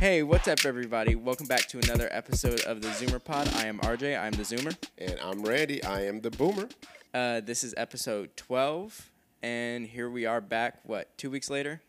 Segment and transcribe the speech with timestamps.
[0.00, 1.14] Hey, what's up, everybody?
[1.14, 3.48] Welcome back to another episode of the Zoomer Pod.
[3.54, 4.20] I am RJ.
[4.20, 4.76] I'm the Zoomer.
[4.98, 5.82] And I'm Randy.
[5.82, 6.68] I am the boomer.
[7.14, 9.10] Uh, this is episode 12,
[9.42, 10.80] and here we are back.
[10.84, 11.16] What?
[11.16, 11.80] Two weeks later?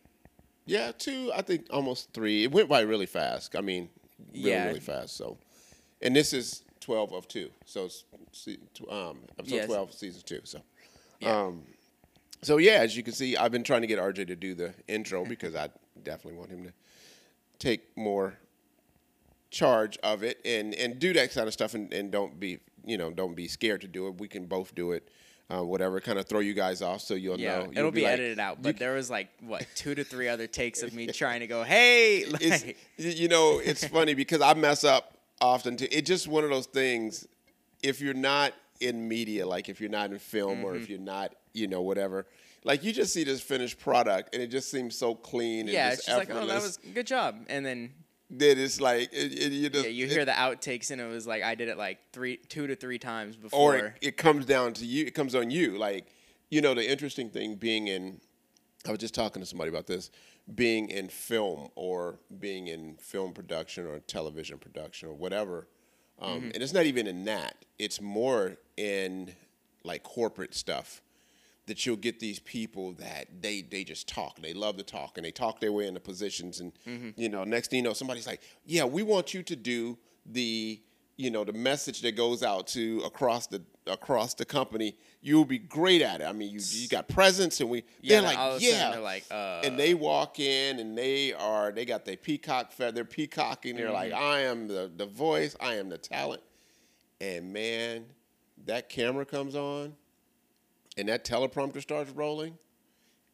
[0.66, 1.31] Yeah, two.
[1.35, 2.43] I think almost three.
[2.45, 3.55] It went by really fast.
[3.55, 3.89] I mean,
[4.34, 4.66] really, Yeah.
[4.67, 5.16] really fast.
[5.17, 5.38] So,
[6.02, 7.49] and this is twelve of two.
[7.66, 8.03] So it's
[8.89, 9.66] um, episode Yes.
[9.67, 10.41] twelve, season two.
[10.45, 10.62] So,
[11.20, 11.41] Yeah.
[11.41, 11.63] um,
[12.41, 14.73] so yeah, as you can see, I've been trying to get RJ to do the
[14.88, 15.70] intro because I
[16.03, 16.73] definitely want him to
[17.59, 18.38] take more
[19.49, 22.98] charge of it and and do that kind of stuff and, and don't be you
[22.98, 24.20] know don't be scared to do it.
[24.20, 25.07] We can both do it.
[25.49, 27.63] Uh, whatever, kind of throw you guys off so you'll Yeah, know.
[27.67, 28.62] You'll it'll be, like- edited out.
[28.62, 31.63] But there was like what two to three other takes of me trying to go,
[31.63, 35.87] "Hey!" Like, you know it's funny because I mess up often too.
[35.89, 37.26] It's just one of those things.
[37.81, 38.51] If you're not
[38.81, 40.84] in media, like if you're not in film or Mm-hmm.
[40.84, 42.26] if you're not, you know, whatever,
[42.68, 45.62] like you just see this finished product and it just seems so clean.
[45.62, 47.93] And yeah, just it's just like, "Oh, that effortless was good job," and then
[48.29, 51.05] that it's like it, it, you, just, yeah, you it- hear the outtakes, and it
[51.07, 53.76] was like I did it like three, two to three times or before.
[53.77, 55.05] it, it comes down to you.
[55.05, 55.77] It comes on you.
[55.77, 56.07] Like
[56.49, 58.20] you know, the interesting thing being in.
[58.85, 60.12] I was just talking to somebody about this.
[60.54, 65.68] Being in film or being in film production or television production or whatever,
[66.22, 67.66] um, and it's not even in that.
[67.79, 69.35] It's more in
[69.84, 71.01] like corporate stuff
[71.68, 74.41] that you'll get these people that they they just talk.
[74.41, 76.59] They love to talk and they talk their way into positions.
[76.59, 76.73] And
[77.16, 80.81] you know, next thing you know, somebody's like, "Yeah, we want you to do the
[81.18, 84.95] you know the message that goes out to across the across the company.
[85.22, 86.25] You'll be great at it.
[86.25, 88.91] I mean, you you got presence, and we yeah, they're then all of like, yeah,
[88.91, 93.03] they're like, uh, and they walk in and they are they got their peacock feather,
[93.03, 93.75] peacocking.
[93.75, 94.23] They're like, Mm-hmm.
[94.23, 96.44] I am the the voice, I am the talent,
[97.19, 98.06] and man,
[98.66, 99.95] that camera comes on,
[100.97, 102.57] and that teleprompter starts rolling,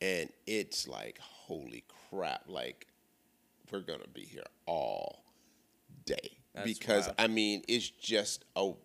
[0.02, 2.44] and it's like, holy crap!
[2.48, 2.88] Like,
[3.72, 5.24] we're gonna be here all
[6.06, 7.16] day That's because wild.
[7.20, 8.78] I mean, it's just oh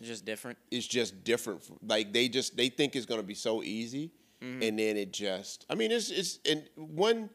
[0.00, 0.58] just different.
[0.70, 1.62] it's just different.
[1.86, 4.62] Like they just they think it's gonna be so easy, Mm-hmm.
[4.62, 5.66] and then it just.
[5.68, 7.28] I mean, it's it's and one,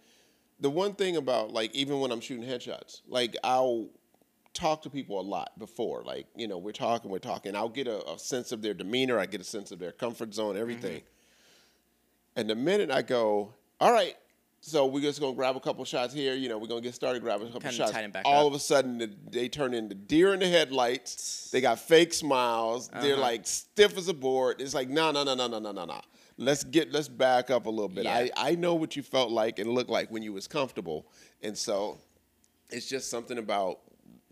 [0.62, 3.90] the one thing about like even when I'm shooting headshots, like I'll
[4.54, 6.04] talk to people a lot before.
[6.04, 7.56] Like you know, we're talking, we're talking.
[7.56, 9.20] I'll get a, a sense of their demeanor.
[9.20, 10.98] I get a sense of their comfort zone, everything.
[10.98, 12.40] Mm-hmm.
[12.40, 14.16] And the minute I go, all right.
[14.66, 16.36] So we're just gonna grab a couple shots here.
[16.36, 17.98] You know, we're gonna get started, grab a couple Kinda shots.
[18.24, 18.48] All up.
[18.48, 21.50] of a sudden, they turn into deer in the headlights.
[21.52, 22.88] They got fake smiles.
[22.88, 23.22] They're Uh-huh.
[23.22, 24.62] like stiff as a board.
[24.62, 26.00] It's like no, no, no, no, no, no, no, no.
[26.38, 28.06] Let's get let's back up a little bit.
[28.06, 28.16] Yeah.
[28.16, 31.08] I I know what you felt like and looked like when you was comfortable,
[31.42, 31.98] and so
[32.70, 33.80] it's just something about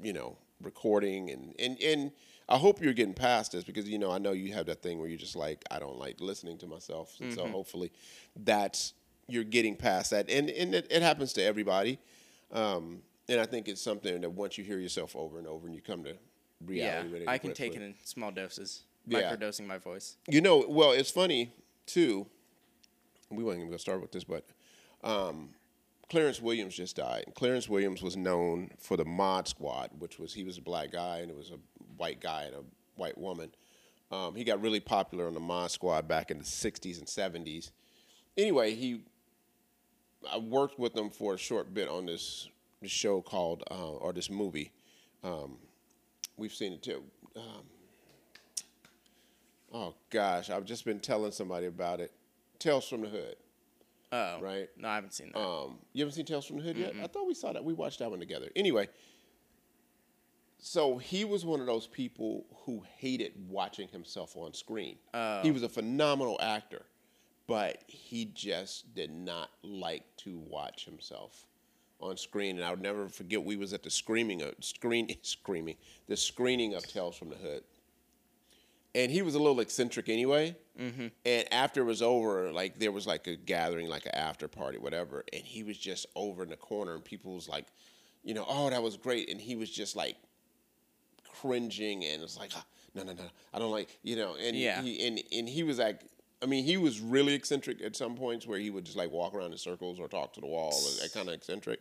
[0.01, 2.11] you know recording and and and
[2.49, 4.99] I hope you're getting past this because you know I know you have that thing
[4.99, 7.91] where you're just like I don't like listening to myself, and so hopefully
[8.35, 8.93] that's
[9.27, 11.97] you're getting past that, and and it, it happens to everybody,
[12.51, 15.75] um, and I think it's something that once you hear yourself over and over and
[15.75, 16.09] you come to
[16.67, 19.33] Yeah, reality, it, I can take it in small doses, Yeah.
[19.33, 20.17] microdosing my voice.
[20.27, 21.53] You know, well, it's funny
[21.85, 22.27] too.
[23.29, 24.45] We weren't even gonna start with this, but
[25.03, 25.49] um,
[26.11, 27.23] Clarence Williams just died.
[27.35, 31.19] Clarence Williams was known for the Mod Squad, which was he was a black guy
[31.19, 31.57] and it was a
[31.95, 32.63] white guy and a
[32.95, 33.49] white woman.
[34.11, 37.71] Um, he got really popular on the Mod Squad back in the '60s and '70s.
[38.37, 39.03] Anyway, he
[40.29, 42.49] I worked with him for a short bit on this,
[42.81, 44.73] this show called uh, or this movie.
[45.23, 45.57] Um,
[46.35, 47.03] we've seen it too.
[47.37, 47.63] Um,
[49.73, 52.11] Oh gosh, I've just been telling somebody about it.
[52.59, 53.35] Tales from the Hood,
[54.11, 54.67] Oh, right?
[54.77, 55.39] No, I haven't seen that.
[55.39, 56.93] Um, you haven't seen Tales from the Hood yet?
[57.01, 57.63] I thought we saw that.
[57.63, 58.49] We watched that one together.
[58.55, 58.89] Anyway,
[60.57, 64.97] so he was one of those people who hated watching himself on screen.
[65.43, 66.83] He was a phenomenal actor,
[67.47, 71.47] but he just did not like to watch himself
[71.99, 72.57] on screen.
[72.57, 76.87] And I'll never forget we was at the screaming of screen screaming the screening of
[76.87, 77.63] Tales from the Hood
[78.95, 80.55] and he was a little eccentric anyway.
[80.79, 81.07] Mm-hmm.
[81.25, 84.77] And after it was over, like there was like a gathering, like an after party,
[84.77, 87.67] whatever, and he was just over in the corner, and people was like,
[88.23, 90.15] you know, oh, that was great, and he was just like
[91.41, 92.65] cringing, and it's like, ah,
[92.95, 93.23] no, no, no,
[93.53, 94.81] I don't like, you know, and Yeah.
[94.81, 96.01] he and and he was like.
[96.43, 99.35] I mean, he was really eccentric at some points where he would just like walk
[99.35, 101.79] around in circles or talk to the wall, that kind of eccentric.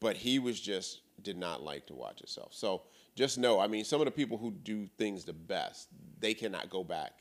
[0.00, 2.52] But he was just did not like to watch itself.
[2.52, 2.82] So
[3.14, 5.88] just know, I mean, some of the people who do things the best,
[6.20, 7.12] they cannot go back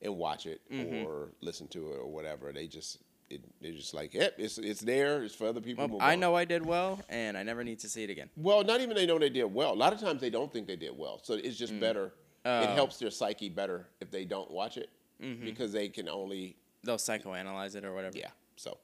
[0.00, 1.06] and watch it Mm-hmm.
[1.06, 2.52] or listen to it or whatever.
[2.52, 2.98] They just
[3.30, 5.22] it, they're just like, yep, it's it's there.
[5.22, 5.88] It's for other people.
[5.88, 8.28] well, I on." know I did well, and I never need to see it again.
[8.36, 9.72] Well, not even they know they did well.
[9.72, 11.20] A lot of times they don't think they did well.
[11.22, 12.06] So it's just better.
[12.06, 12.12] it
[12.48, 12.74] Oh.
[12.74, 14.90] helps their psyche better if they don't watch it
[15.22, 15.44] Mm-hmm.
[15.44, 18.18] because they can only They'll psychoanalyze it or whatever.
[18.18, 18.30] yeah.
[18.56, 18.76] So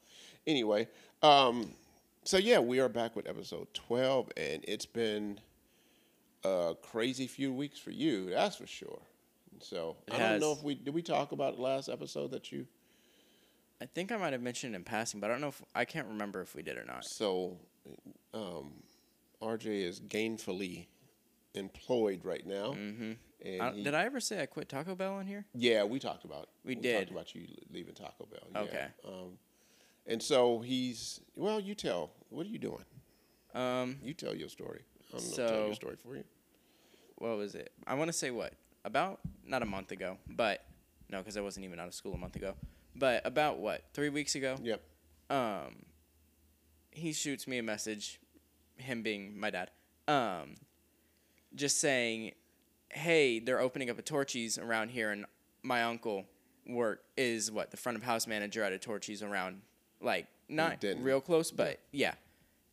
[0.46, 0.86] anyway,
[1.22, 1.72] um,
[2.28, 5.40] so yeah, we are back with episode twelve, and it's been
[6.44, 8.28] a crazy few weeks for you.
[8.28, 9.00] That's for sure.
[9.60, 12.52] So It I don't know if we did we talk about it last episode that
[12.52, 12.66] you.
[13.80, 15.86] I think I might have mentioned it in passing, but I don't know if I
[15.86, 17.04] can't remember if we did or not.
[17.06, 17.56] So,
[18.34, 18.72] um,
[19.40, 20.86] RJ is gainfully
[21.54, 23.12] employed right now, Mm-hmm.
[23.42, 25.46] and I, he- did I ever say I quit Taco Bell on here?
[25.54, 26.50] Yeah, we talked about.
[26.62, 26.98] We did.
[26.98, 28.48] talked about you leaving Taco Bell.
[28.52, 28.60] yeah.
[28.60, 28.86] Okay.
[29.06, 29.38] Um,
[30.08, 31.60] and so he's well.
[31.60, 32.10] You tell.
[32.30, 32.84] What are you doing?
[33.54, 34.80] Um, You tell your story.
[35.14, 35.46] I don't know.
[35.48, 36.24] Tell your story for you.
[37.16, 37.72] what was it?
[37.86, 38.52] I want to say what
[38.84, 40.64] about not a month ago, but
[41.10, 42.54] no, because I wasn't even out of school a month ago.
[42.94, 44.56] But about what three weeks ago?
[44.62, 44.82] Yep.
[45.30, 45.76] um,
[46.90, 48.20] he shoots me a message,
[48.76, 49.70] him being my dad,
[50.08, 50.56] um,
[51.54, 52.32] just saying,
[52.90, 55.24] "Hey, they're opening up a Torchy's around here, and
[55.62, 56.26] my uncle
[56.66, 59.62] work is what the front of house manager at a Torchy's around,
[60.00, 62.14] like not real close, but yeah."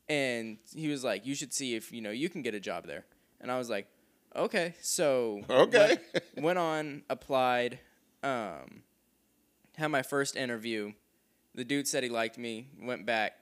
[0.08, 2.86] And he was like, "You should see if you know you can get a job
[2.86, 3.06] there,"
[3.42, 3.88] and I was like,
[4.36, 5.78] "Okay." So Okay.
[5.78, 6.00] went,
[6.38, 7.80] went on, applied,
[8.24, 8.84] um,
[9.78, 10.94] had my first interview
[11.56, 12.68] the dude said he liked me.
[12.82, 13.34] Went back,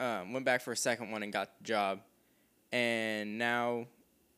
[0.00, 2.00] um, went back for a second one and got the job.
[2.72, 3.86] And now,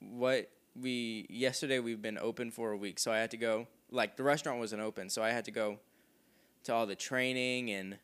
[0.00, 3.66] what we yesterday we've been open for a week, so I had to go.
[3.90, 5.78] Like the restaurant wasn't open, so I had to go
[6.64, 7.96] to all the training and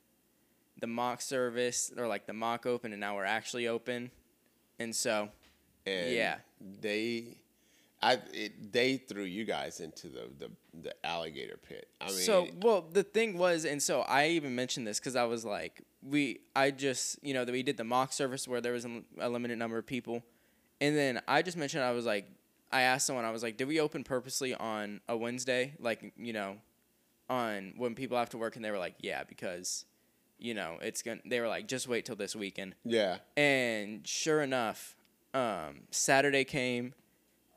[0.80, 4.10] the mock service, or like the mock open, and now we're actually open.
[4.78, 5.28] And so,
[5.86, 6.36] And Yeah.
[6.80, 7.36] They,
[8.02, 10.50] I it, they threw you guys into the the,
[10.82, 11.88] the alligator pit.
[12.00, 15.24] I mean, so well, the thing was, and so I even mentioned this because I
[15.24, 18.72] was like, we, I just, you know, that we did the mock service where there
[18.72, 20.22] was a a limited number of people,
[20.80, 22.26] and then I just mentioned I was like,
[22.72, 26.32] I asked someone, I was like, did we open purposely on a Wednesday, like you
[26.32, 26.56] know,
[27.28, 29.84] on when people have to work, and they were like, yeah, because,
[30.40, 31.20] you know, it's gonna.
[31.24, 33.18] They were like, just wait till this weekend, yeah.
[33.36, 34.96] and sure enough,
[35.34, 36.94] um, Saturday came,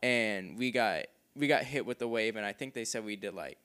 [0.02, 3.16] and we got we got hit with the wave, and I think they said we
[3.16, 3.58] did like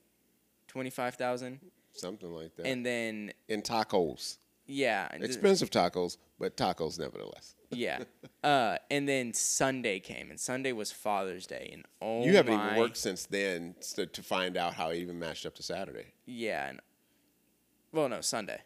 [0.69, 1.61] twenty five thousand,
[1.93, 2.67] Something like that.
[2.67, 7.55] and then in tacos, yeah, expensive tacos, but tacos nevertheless.
[7.71, 8.05] yeah,
[8.45, 12.67] uh, and then Sunday came, and Sunday was Father's Day, and oh you haven't my,
[12.67, 16.13] even worked since then to, to find out how it even matched up to Saturday.
[16.25, 16.81] yeah, and
[17.93, 18.61] well, no Sunday,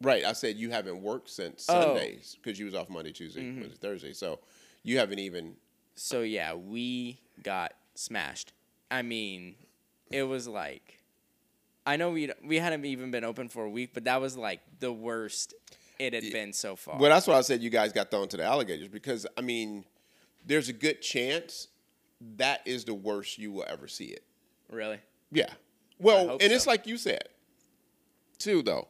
[0.00, 0.24] Right.
[0.24, 1.94] I said you haven't worked since Oh.
[1.96, 3.60] Sundays because you was off Monday, Tuesday, Mm-hmm.
[3.62, 4.12] Wednesday, Thursday.
[4.12, 4.38] So
[4.82, 5.54] you haven't even.
[5.96, 8.52] so yeah, we got smashed.
[8.90, 9.56] I mean,
[10.10, 11.00] it was like,
[11.84, 14.60] I know we we hadn't even been open for a week, but that was like
[14.80, 15.54] the worst
[15.98, 16.96] it had been so far.
[16.98, 19.84] Well, that's why I said you guys got thrown to the alligators because I mean,
[20.46, 21.68] there's a good chance
[22.36, 24.22] that is the worst you will ever see it.
[24.70, 25.00] really?
[25.32, 25.50] Yeah.
[25.98, 27.24] Well, and it's like you said,
[28.38, 28.62] too.
[28.62, 28.86] Though,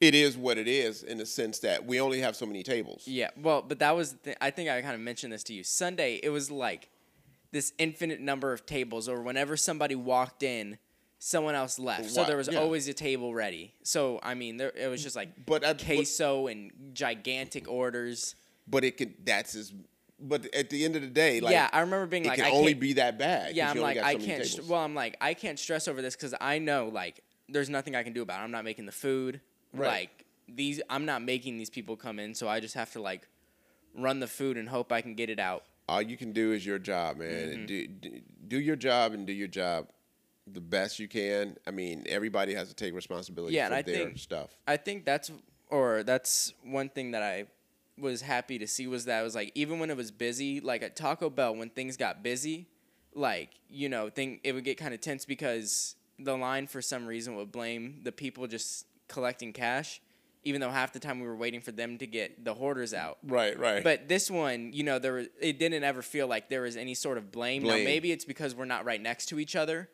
[0.00, 3.04] it is what it is in the sense that we only have so many tables.
[3.06, 5.64] Yeah, well, but that was I think I kind of mentioned this to you.
[5.64, 6.90] Sunday, it was like
[7.52, 10.78] this infinite number of tables, or whenever somebody walked in,
[11.18, 12.10] someone else left.
[12.10, 12.58] So there was yeah.
[12.58, 13.74] always a table ready.
[13.82, 18.34] So I mean, there it was just like But but- queso and gigantic orders.
[18.68, 19.72] But it could That's as.
[20.18, 22.46] But at the end of the day, like yeah, I remember being it like, can
[22.46, 23.54] I only be that bad.
[23.54, 24.46] yeah, I'm like, got I can't.
[24.46, 27.94] St- well, I'm like, I can't stress over this because I know like there's nothing
[27.94, 28.44] I can do about it.
[28.44, 29.42] I'm not making the food.
[29.78, 29.88] Right.
[29.88, 33.28] Like these, I'm not making these people come in, so I just have to like
[33.94, 35.64] run the food and hope I can get it out.
[35.88, 37.48] all you can do is your job, man.
[37.48, 37.66] Mm-hmm.
[37.66, 39.88] Do, do do your job and do your job
[40.46, 41.56] the best you can.
[41.66, 44.50] I mean, everybody has to take responsibility Yeah, for I their think- stuff.
[44.68, 45.30] I think that's
[45.68, 47.46] or that's one thing that I
[47.98, 50.82] was happy to see was that it was like even when it was busy, like
[50.82, 52.68] at Taco Bell when things got busy,
[53.14, 57.06] like you know, thing it would get kind of tense because the line for some
[57.06, 60.00] reason would blame the people just collecting cash,
[60.44, 63.18] even though half the time we were waiting for them to get the hoarders out.
[63.24, 63.82] Right, right.
[63.82, 66.94] But this one, you know, there was, it didn't ever feel like there was any
[66.94, 67.62] sort of blame.
[67.62, 67.84] Now Blame.
[67.84, 69.88] maybe it's because we're not right next to each other.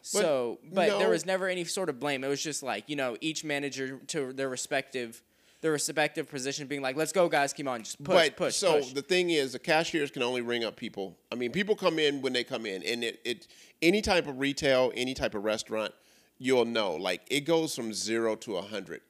[0.00, 2.24] So, but there was never any sort of blame.
[2.24, 5.22] It was just like you know, each manager to their respective,
[5.60, 8.78] their respective position, being like, "Let's go, guys, come on, just push, but push, so
[8.78, 11.18] push." the thing is, the cashiers can only ring up people.
[11.30, 13.48] I mean, people come in when they come in, and it, it
[13.82, 15.92] any type of retail, any type of restaurant,
[16.38, 16.94] you'll know.
[16.94, 19.00] Like it goes from zero to a hundred.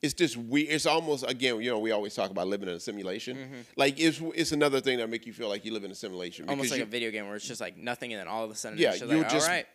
[0.00, 0.62] It's just we.
[0.62, 3.64] It's almost again, you know, we always talk about living in a simulation.
[3.76, 6.44] Like it's it's another thing that make you feel like you live in a simulation.
[6.44, 6.50] Mm-hmm.
[6.50, 8.50] Almost like you, a video game where it's just like nothing, and then all of
[8.50, 9.66] a sudden, Yeah, you'll like, just- all right,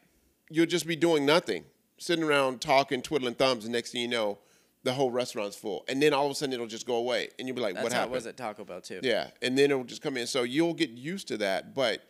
[0.50, 1.66] you'll just be doing nothing,
[1.98, 4.38] sitting around talking, twiddling thumbs, and next thing you know,
[4.84, 7.46] the whole restaurant's full, and then all of a sudden it'll just go away, and
[7.48, 9.02] you'll be like, that's "What how happened?" it was at Taco Bell too.
[9.04, 10.26] Yeah, and then it'll just come in.
[10.26, 11.74] So you'll get used to that.
[11.76, 12.02] But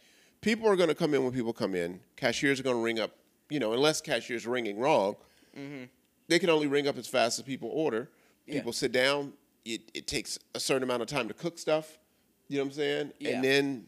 [0.41, 1.99] people are going to come in when people come in.
[2.15, 3.11] Cashiers are going to ring up,
[3.53, 5.15] you know, unless cashiers ringing wrong,
[6.27, 8.09] they can only ring up as fast as people order.
[8.47, 8.55] Yeah.
[8.55, 9.33] People sit down,
[9.63, 11.99] it, it takes a certain amount of time to cook stuff.
[12.47, 13.11] You know what I'm saying?
[13.19, 13.29] Yeah.
[13.35, 13.85] And then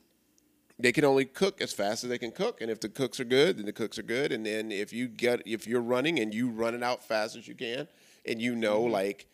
[0.77, 2.61] they can only cook as fast as they can cook.
[2.61, 4.31] And if the cooks are good, then the cooks are good.
[4.31, 7.47] And then if you get if you're running and you run it out fast as
[7.47, 7.87] you can,
[8.27, 8.93] and you know Mm-hmm.
[8.93, 9.27] like,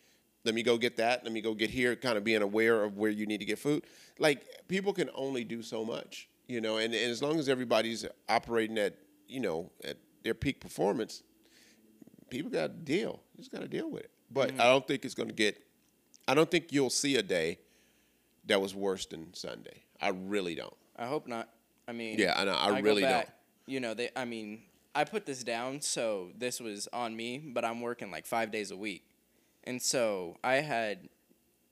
[0.44, 2.96] let me go get that, let me go get here, kind of being aware of
[2.96, 3.84] where you need to get food.
[4.18, 6.78] Like people can only do so much, you know.
[6.78, 8.94] And, and as long as everybody's operating at
[9.28, 11.22] you know at their peak performance,
[12.30, 13.20] people got to deal.
[13.34, 14.10] You just got to deal with it.
[14.30, 14.60] But Mm-hmm.
[14.60, 15.62] I don't think it's going to get.
[16.26, 17.58] I don't think you'll see a day
[18.46, 19.82] that was worse than Sunday.
[20.00, 20.74] I really don't.
[20.96, 21.48] I hope not.
[21.86, 22.56] I mean, Yeah, I know.
[22.56, 23.34] I go really back, don't.
[23.66, 24.10] You know, they.
[24.16, 24.62] I mean,
[24.94, 27.38] I put this down, so this was on me.
[27.38, 29.04] But I'm working like five days a week,
[29.64, 31.08] and so I had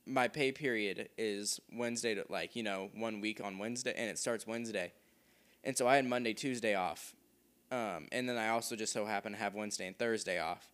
[0.06, 4.18] my pay period is Wednesday to like you know one week on Wednesday, and it
[4.18, 4.92] starts Wednesday,
[5.64, 7.14] and so I had Monday, Tuesday off,
[7.70, 10.66] um, and then I also just so happen to have Wednesday and Thursday off,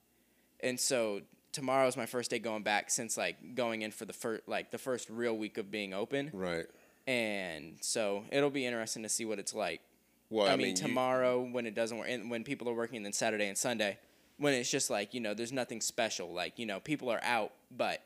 [0.60, 1.20] and so
[1.52, 4.70] tomorrow is my first day going back since like going in for the first like
[4.70, 6.66] the first real week of being open, Right.
[7.06, 9.80] and so it'll be interesting to see what it's like.
[10.28, 13.02] Well, I, I, mean, you- tomorrow when it doesn't work, and when people are working,
[13.02, 13.96] then Saturday and Sunday,
[14.38, 16.32] when it's just like you know, there's nothing special.
[16.32, 18.02] Like you know, people are out, but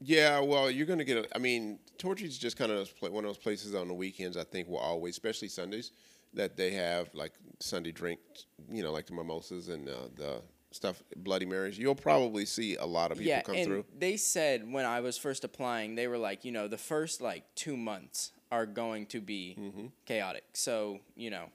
[0.00, 1.18] Yeah, well, you're going to get.
[1.18, 4.36] A, I mean, Torchy's just kind of one of those places on the weekends.
[4.36, 5.90] I think will always, especially Sundays,
[6.36, 8.46] that they have like Sunday drinks.
[8.70, 10.40] You know, like the mimosas and uh, the
[10.70, 11.78] stuff, Bloody Marys.
[11.78, 13.84] You'll probably see a lot of people yeah, come and through.
[13.98, 17.44] they said when I was first applying, they were like, you know, the first like
[17.54, 19.86] two months are going to be Mm-hmm.
[20.04, 20.44] chaotic.
[20.54, 21.46] So you know,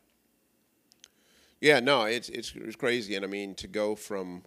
[1.60, 4.44] Yeah, no, it's it's it's crazy, and I mean to go from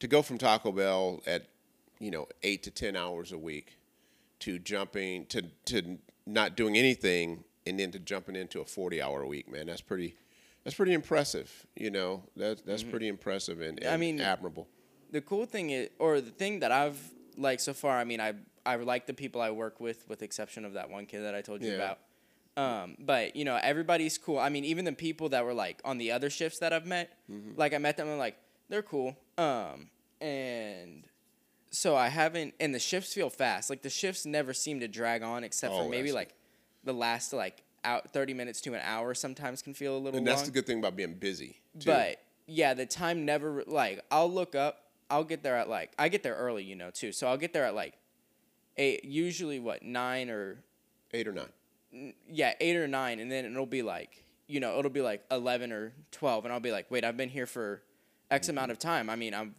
[0.00, 1.46] to go from Taco Bell at
[1.98, 3.78] you know eight to ten hours a week
[4.40, 9.22] to jumping to to not doing anything and then to jumping into a forty hour
[9.22, 10.16] a week, man, that's pretty
[10.64, 11.66] that's pretty impressive.
[11.76, 14.68] You know, that's that's pretty impressive and, and mean- admirable.
[15.10, 16.98] the cool thing is, or the thing that I've
[17.36, 17.98] liked so far.
[17.98, 18.34] I mean, I
[18.66, 21.40] I like the people I work with, with exception of that one kid that I
[21.40, 21.76] told you Yeah.
[21.76, 21.98] about.
[22.56, 24.38] Um, but you know, everybody's cool.
[24.38, 27.10] I mean, even the people that were like on the other shifts that I've met,
[27.30, 27.52] Mm-hmm.
[27.56, 28.36] like I met them and like
[28.68, 29.16] they're cool.
[29.38, 29.88] Um,
[30.20, 31.04] and
[31.70, 33.70] so I haven't, and the shifts feel fast.
[33.70, 36.34] Like the shifts never seem to drag on, except Oh, for maybe like
[36.84, 39.14] the last like out thirty minutes to an hour.
[39.14, 40.36] Sometimes can feel a little And long.
[40.36, 41.60] that's the good thing about being busy.
[41.78, 41.86] Too.
[41.86, 44.84] But yeah, the time never like I'll look up.
[45.08, 47.12] I'll get there at like I get there early, you know, too.
[47.12, 47.94] So I'll get there at like
[48.76, 49.04] eight.
[49.04, 50.58] Usually what nine or
[51.12, 52.12] eight or nine.
[52.28, 55.72] yeah eight or nine, and then it'll be like you know it'll be like eleven
[55.72, 57.82] or twelve, and I'll be like, wait, I've been here for
[58.30, 58.56] X Mm-hmm.
[58.58, 59.10] amount of time.
[59.10, 59.54] I mean, I'm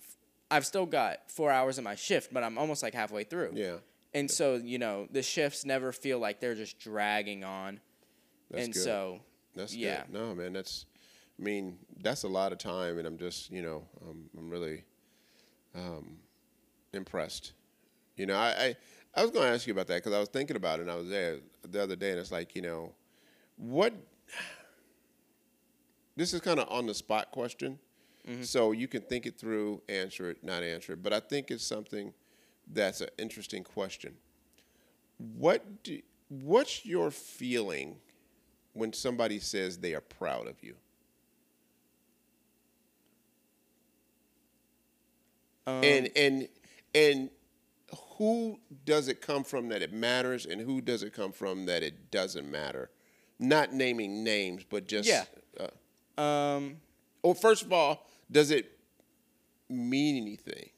[0.49, 3.51] I've still got four hours in my shift, but I'm almost like halfway through.
[3.55, 3.75] Yeah,
[4.13, 7.79] And so you know the shifts never feel like they're just dragging on,
[8.49, 8.83] that's and good.
[8.83, 9.19] so
[9.55, 10.03] That's Yeah.
[10.03, 10.13] good.
[10.13, 10.85] No, man, that's.
[11.39, 14.83] I mean, that's a lot of time, and I'm just, you know, I'm, I'm really
[15.73, 16.17] um,
[16.93, 17.53] impressed.
[18.15, 18.75] You know, I, I,
[19.15, 20.91] I was going to ask you about that because I was thinking about it, and
[20.91, 22.93] I was there the other day, and it's like, you know,
[23.57, 23.93] what.
[26.15, 27.79] This is kind of on the spot question,
[28.43, 31.01] so you can think it through, answer it, not answer it.
[31.01, 32.13] But I think it's something
[32.73, 34.15] that's an interesting question.
[35.17, 37.97] What do, what's your feeling
[38.73, 40.75] when somebody says they are proud of you?
[45.67, 46.47] um, and and
[46.95, 47.29] and
[48.17, 51.83] who does it come from that it matters, and who does it come from that
[51.83, 52.89] it doesn't matter?
[53.39, 55.25] Not naming names, but just Yeah.
[55.59, 56.77] Uh, um
[57.23, 58.77] well, first of all, does it
[59.69, 60.69] mean anything?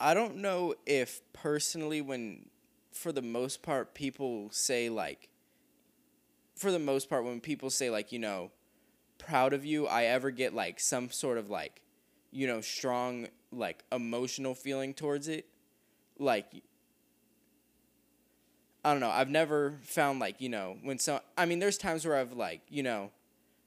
[0.00, 2.46] I don't know if personally, when
[2.92, 5.28] for the most part, people say like,
[6.56, 8.50] for the most part, when people say like, you know,
[9.18, 11.82] proud of you, I ever get like some sort of like,
[12.30, 15.46] you know, strong like emotional feeling towards it.
[16.18, 16.46] Like,
[18.84, 19.10] I don't know.
[19.10, 22.60] I've never found like, you know, when some, I mean, there's times where I've like,
[22.68, 23.10] you know,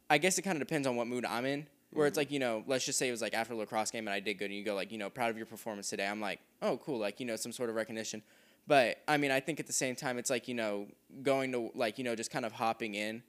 [0.09, 1.67] I guess it kind of depends on what mood I'm in.
[1.93, 2.19] Where it's mm-hmm.
[2.19, 4.19] like, you know, let's just say it was like after a lacrosse game and I
[4.19, 6.05] did good and you go like, you know, proud of your performance today.
[6.05, 6.99] I'm like, oh, cool.
[6.99, 8.21] Like, you know, some sort of recognition.
[8.67, 10.87] But I mean, I think at the same time, it's like, you know,
[11.23, 13.23] going to like, you know, just kind of hopping in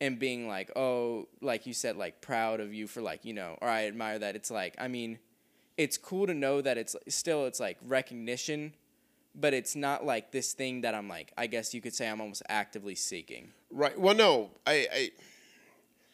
[0.00, 3.56] and being like, oh, like you said, like proud of you for like, you know,
[3.62, 4.36] or I admire that.
[4.36, 5.18] It's like, I mean,
[5.78, 8.74] it's cool to know that it's still, it's like recognition,
[9.34, 12.20] but it's not like this thing that I'm like, I guess you could say I'm
[12.20, 13.52] almost actively seeking.
[13.70, 13.98] Right.
[13.98, 15.10] Well, no, I, I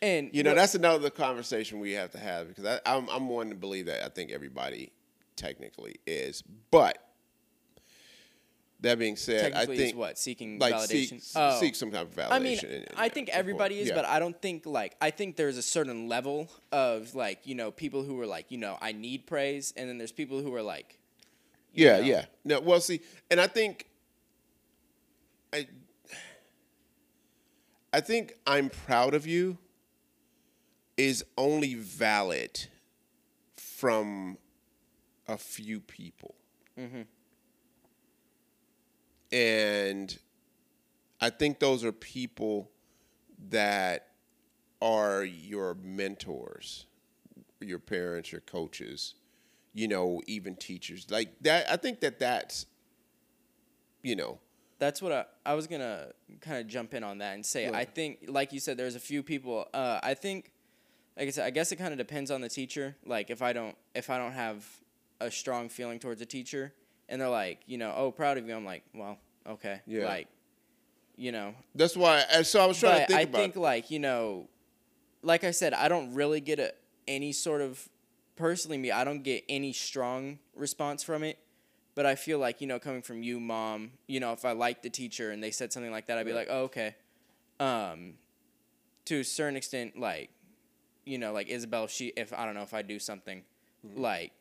[0.03, 3.29] And you know what- that's another conversation we have to have because I, I'm I'm
[3.29, 4.93] one to believe that I think everybody
[5.37, 6.99] technically is, but
[8.81, 11.21] that being said, I think is what seeking like validation.
[11.21, 11.61] seek Oh.
[11.61, 12.33] seek some type of validation.
[12.33, 13.95] I mean, and- and- I think everybody is, Yeah.
[13.95, 17.71] but I don't think like I think there's a certain level of like you know
[17.71, 20.63] people who are like you know I need praise, and then there's people who are
[20.63, 20.99] like,
[21.75, 22.05] Yeah, know?
[22.05, 22.25] yeah.
[22.45, 23.87] No, well, see, and I think,
[25.53, 25.69] I,
[27.93, 29.59] I think I'm proud of you.
[31.01, 32.67] Is only valid
[33.57, 34.37] from
[35.27, 36.35] a few people,
[39.33, 40.19] and
[41.21, 42.71] I think those are people
[43.49, 44.09] that
[44.83, 46.85] are your mentors,
[47.61, 49.15] your parents, your coaches,
[49.73, 51.07] you know, even teachers.
[51.11, 52.67] Like that I think that that's
[54.03, 54.39] you know,
[54.79, 56.09] That's what I, I was gonna
[56.41, 57.69] kind of jump in on that and say.
[57.69, 59.67] I think, like you said, there's a few people.
[59.75, 60.53] Uh, I think,
[61.21, 62.97] like I said, I guess it kind of depends on the teacher.
[63.05, 64.65] Like if I don't, if I don't have
[65.21, 66.73] a strong feeling towards a teacher,
[67.11, 68.57] and they're like, you know, oh, proud of you.
[68.57, 70.07] I'm like, well, okay, Yeah.
[70.07, 70.29] like,
[71.17, 73.91] you know, that's why and so I was trying to think I about think like
[73.91, 74.49] you know,
[75.23, 76.73] like I said, I don't really get a,
[77.07, 77.87] any sort of
[78.37, 78.91] personally me.
[78.91, 81.39] I don't get any strong response from it.
[81.95, 84.83] But I feel like you know, coming from you, mom, you know, if I liked
[84.85, 86.95] the teacher and they said something like that, I'd be like, oh, okay.
[87.59, 88.15] Um,
[89.05, 90.31] to a certain extent, like,
[91.05, 93.43] you know, like Isabel, if she, if I don't know if I do something,
[93.87, 93.99] Mm-hmm.
[93.99, 94.33] like,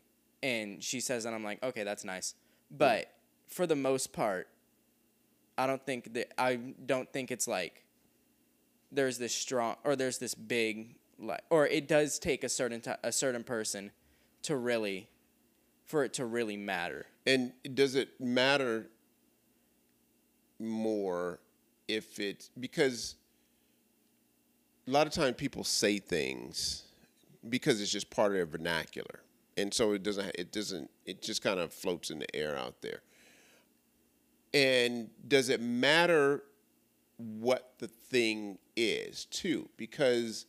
[0.44, 2.36] and she says that, I'm like, okay, that's nice.
[2.70, 3.10] But
[3.48, 4.50] for the most part,
[5.58, 7.86] I don't think that I don't think it's like
[8.92, 12.92] there's this strong or there's this big like or it does take a certain ti
[13.04, 13.92] a certain person
[14.44, 15.10] to really
[15.86, 17.06] for it to really matter.
[17.26, 18.88] And does it matter
[20.60, 21.40] more
[21.88, 23.16] if it's because
[24.90, 26.84] a lot of time people say things
[27.48, 29.22] because it's just part of their vernacular,
[29.56, 30.36] and so it doesn't.
[30.36, 30.90] It doesn't.
[31.06, 33.02] It just kind of floats in the air out there.
[34.54, 36.44] And does it matter
[37.18, 39.70] what the thing is too?
[39.78, 40.48] Because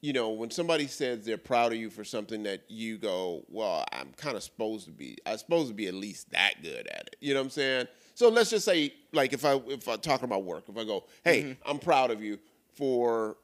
[0.00, 3.84] you know, when somebody says they're proud of you for something that you go, well,
[3.92, 7.08] I'm kind of supposed to be, I'm supposed to be at least that good at
[7.08, 7.16] it.
[7.20, 7.88] You know what I'm saying?
[8.14, 11.04] So let's just say, like, if I if I'm talking about work, if I go,
[11.24, 11.70] hey, mm-hmm.
[11.70, 12.38] I'm proud of you
[12.74, 13.36] for,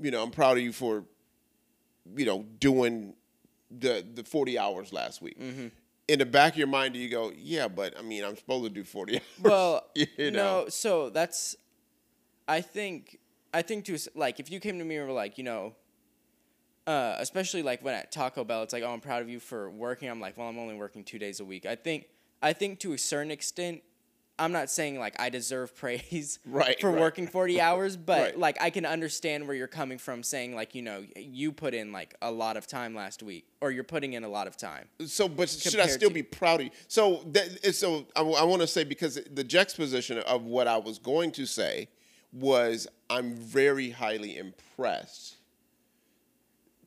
[0.00, 1.04] you know, I'm proud of you for,
[2.16, 3.14] you know, doing
[3.70, 5.38] the the 40 hours last week.
[6.08, 8.64] In the back of your mind, do you go, yeah, but I mean, I'm supposed
[8.64, 9.22] to do 40 hours.
[9.42, 10.62] Well, you know?
[10.62, 11.56] no, so that's
[12.46, 13.18] I think
[13.52, 15.74] I think to like if you came to me and were like, you know,
[16.86, 19.70] uh, especially like when at Taco Bell, it's like, oh, I'm proud of you for
[19.70, 20.08] working.
[20.08, 21.66] I'm like, well, I'm only working two days a week.
[21.66, 22.06] I think
[22.42, 23.82] I think to a certain extent,
[24.38, 27.00] I'm not saying like I deserve praise Right, for right.
[27.00, 28.38] working 40 hours, but Right.
[28.38, 31.90] like I can understand where you're coming from, saying like, you know, you put in
[31.92, 34.88] like a lot of time last week, or you're putting in a lot of time.
[35.06, 36.72] So, but should I still to- be proud of you?
[36.88, 40.98] So, that, it's- so I, want to say because the juxtaposition of what I was
[40.98, 41.88] going to say
[42.32, 45.36] was I'm very highly impressed,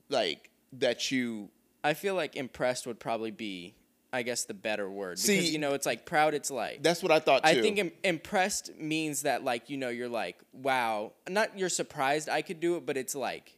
[0.10, 1.50] like that you.
[1.84, 3.74] I feel like impressed would probably be,
[4.12, 6.34] I guess, the better word because See- you know it's like proud.
[6.34, 7.50] It's like That's what I thought too.
[7.50, 12.28] I think Im- impressed means that like you know you're like wow, not you're surprised
[12.30, 13.56] I could do it, but it's like.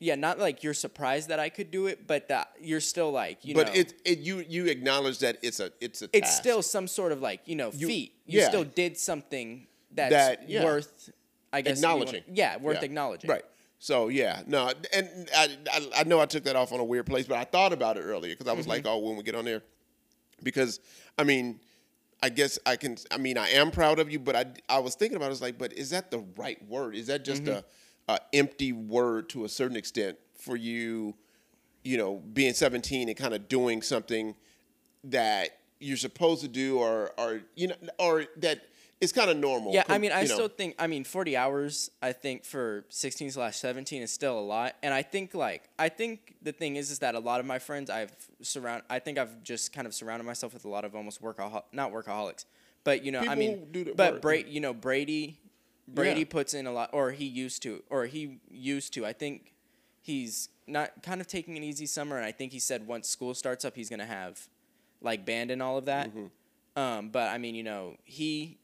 [0.00, 3.44] Yeah, not like you're surprised that I could do it, but that you're still like
[3.44, 3.72] you but know.
[3.72, 6.40] it, it you you acknowledge that it's a it's a it's task.
[6.40, 8.14] still some sort of like you know feat.
[8.24, 8.48] You yeah.
[8.48, 10.62] still did something that's That- yeah.
[10.64, 11.10] worth,
[11.52, 12.24] I guess, you wanna- acknowledging.
[12.32, 12.84] yeah, worth Yeah.
[12.84, 13.28] acknowledging.
[13.30, 13.44] Right.
[13.78, 17.06] So yeah, no, and I, I I know I took that off on a weird
[17.06, 18.92] place, but I thought about it earlier because I was like, mm-hmm.
[18.92, 19.62] oh, when we get on there,
[20.42, 20.80] because
[21.16, 21.60] I mean,
[22.22, 22.96] I guess I can.
[23.10, 25.30] I mean, I am proud of you, but I I was thinking about it, I
[25.30, 26.96] was like, but is that the right word?
[26.96, 27.50] Is that just a,
[28.08, 28.14] mm-hmm.
[28.14, 31.14] a empty word to a certain extent for you?
[31.84, 34.34] You know, being 17 and kind of doing something
[35.04, 38.62] that you're supposed to do, or or you know, or that
[39.00, 39.72] it's kind of normal.
[39.72, 40.34] Yeah, I mean, I you know.
[40.34, 44.40] still think, I mean, 40 hours, I think for 16 slash 17 is still a
[44.40, 44.74] lot.
[44.82, 47.58] And I think, like, I think the thing is, is that a lot of my
[47.58, 50.96] friends I've surround, I think I've just kind of surrounded myself with a lot of
[50.96, 52.44] almost workahol, not workaholics,
[52.84, 54.22] but, you know, I mean, but work.
[54.22, 55.38] Bra- you know, Brady,
[55.86, 56.26] Brady Yeah.
[56.28, 59.06] puts in a lot, or he used to, or he used to.
[59.06, 59.54] I think
[60.00, 62.16] he's not kind of taking an easy summer.
[62.16, 64.48] And I think he said once school starts up, he's going to have
[65.00, 66.08] like band and all of that.
[66.10, 66.80] Mm-hmm.
[66.80, 68.58] Um, but I mean, you know, he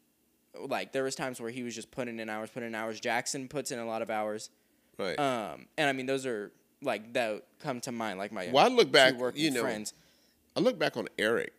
[0.68, 3.00] like there was times where he was just putting in hours, putting in hours.
[3.00, 4.50] Jackson puts in a lot of hours.
[4.98, 5.18] right.
[5.18, 8.68] Um, and I mean, those are like that come to mind, like my Well, I
[8.68, 9.92] look back, you know, friends.
[10.56, 11.52] I look back on Eric,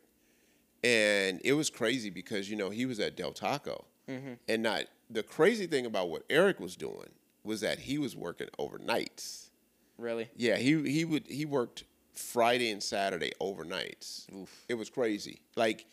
[0.83, 4.33] and it was crazy because you know he was at Del Taco, Mm-hmm.
[4.47, 7.09] and not the crazy thing about what Eric was doing
[7.43, 9.49] was that he was working overnights.
[9.97, 14.31] Really, Yeah, he he would he worked Friday and Saturday overnights.
[14.33, 14.63] Oof.
[14.69, 15.41] It was crazy.
[15.55, 15.85] Like,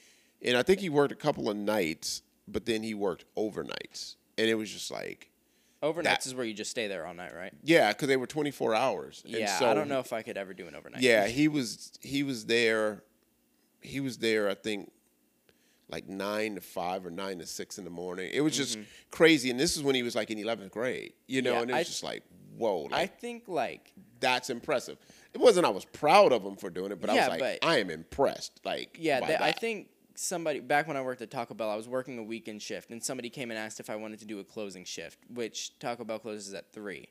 [0.43, 4.49] and I think he worked a couple of nights, but then he worked overnights, and
[4.49, 5.31] it was just like.
[5.83, 7.53] overnights That- is where you just stay there all night, right?
[7.65, 9.23] Yeah, because they were twenty four hours.
[9.25, 11.03] And Yeah, so I don't know if I could ever do an overnight.
[11.03, 13.03] Yeah, he was he was there
[13.81, 14.49] he was there.
[14.49, 14.93] I think
[15.89, 18.31] like nine to five or nine to six in the morning.
[18.33, 18.79] It was just
[19.11, 19.51] crazy.
[19.51, 21.51] And this is when he was like in eleventh grade, you know.
[21.51, 21.57] Mm-hmm.
[21.57, 22.23] Yeah, and it was I- just like,
[22.57, 24.99] whoa, I think like that's impressive.
[25.35, 27.61] It wasn't I was proud of him for doing it, but I Yeah, was like,
[27.61, 28.61] but- I am impressed.
[28.65, 32.19] Like, yeah, I think somebody back when I worked at Taco Bell, I was working
[32.19, 34.85] a weekend shift, and somebody came and asked if I wanted to do a closing
[34.85, 37.09] shift, which Taco Bell closes at three,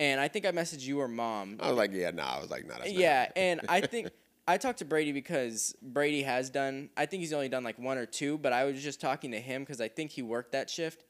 [0.00, 1.58] and I think I messaged you or mom.
[1.60, 2.36] I was like, yeah, nah.
[2.36, 2.76] I was like, nah.
[2.84, 4.08] Yeah, and I think
[4.48, 6.90] I talked to Brady because Brady has done.
[6.96, 9.40] I think he's only done like one or two, but I was just talking to
[9.40, 11.04] him because I think he worked that shift,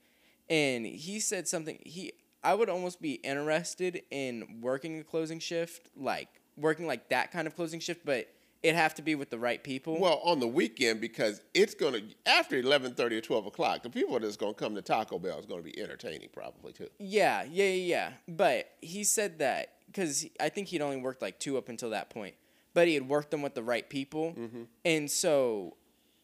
[0.48, 1.78] and he said something.
[1.84, 2.12] He
[2.46, 7.46] I would almost be interested in working a closing shift, like working like that kind
[7.46, 8.28] of closing shift, but
[8.66, 9.98] it'd have to be with the right people.
[10.00, 14.18] Well, on the weekend because it's gonna after eleven thirty or twelve o'clock, the people
[14.18, 16.88] that's gonna come to Taco Bell is gonna be entertaining probably too.
[16.98, 18.12] Yeah, yeah, yeah, yeah.
[18.28, 22.10] But he said that because I think he'd only worked like two up until that
[22.10, 22.34] point,
[22.74, 24.62] but he had worked them with the right people, mm-hmm.
[24.84, 25.76] and so,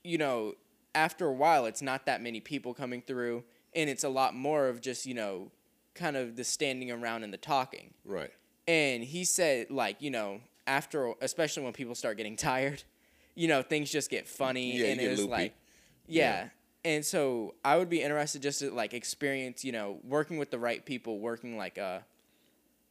[0.03, 0.55] you know,
[0.95, 4.67] after a while, it's not that many people coming through, and it's a lot more
[4.67, 5.53] of just you know,
[5.95, 7.95] kind of the standing around and the talking.
[8.05, 8.31] Right.
[8.67, 10.41] And he said like you know
[10.77, 12.83] after especially when people start getting tired,
[13.35, 15.31] you know things just get funny Yeah, and it was loopy.
[15.31, 15.55] like
[16.07, 16.49] yeah.
[16.85, 20.59] And so I would be interested just to like experience, you know, working with the
[20.59, 22.05] right people, working like a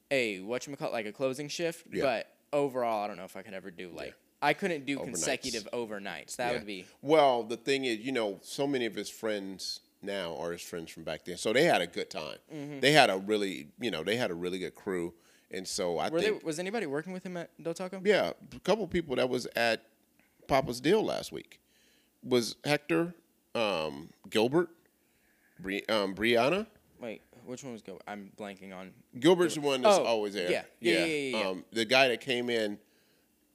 [0.09, 1.85] a what you call like a closing shift.
[1.91, 2.03] Yeah.
[2.03, 5.03] But overall I don't know if I could ever do like I couldn't do Overnights.
[5.05, 6.35] consecutive overnights.
[6.37, 6.57] That Yeah.
[6.57, 10.51] would be Well, the thing is, you know, so many of his friends now are
[10.51, 12.37] his friends from back then, so they had a good time.
[12.53, 12.79] Mm-hmm.
[12.79, 15.13] They had a really, you know, they had a really good crew,
[15.53, 18.01] and so I were think, there was anybody working with him at Del Taco?
[18.03, 19.83] yeah, a couple people that was at
[20.47, 21.59] Papa's Deal last week
[22.23, 23.13] was Hector,
[23.55, 24.69] um, Gilbert,
[25.59, 26.67] Bri- um, Brianna.
[26.99, 27.99] Wait, which one was go?
[28.07, 28.91] I'm blanking on.
[29.19, 30.51] Gilbert's the one that's Oh, always there.
[30.51, 30.63] yeah.
[30.79, 31.47] Yeah, yeah, yeah, yeah.
[31.49, 32.77] Um, the guy that came in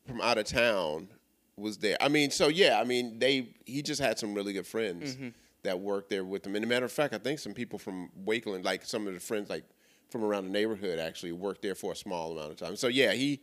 [0.07, 1.09] from out of town
[1.57, 1.97] was there.
[2.01, 5.29] I mean, so yeah, I mean, they he just had some really good friends Mm-hmm.
[5.63, 6.55] that worked there with him.
[6.57, 9.21] And a matter of fact, I think some people from Wakeland, like some of the
[9.21, 9.65] friends, like
[10.11, 12.77] from around the neighborhood, actually worked there for a small amount of time.
[12.77, 13.41] So yeah, he,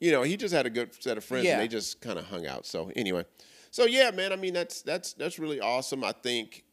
[0.00, 1.52] you know, he just had a good set of friends, Yeah.
[1.54, 2.66] and they just kind of hung out.
[2.66, 3.24] So anyway,
[3.70, 6.04] so yeah, man, I mean, that's that's that's really awesome.
[6.04, 6.64] I think,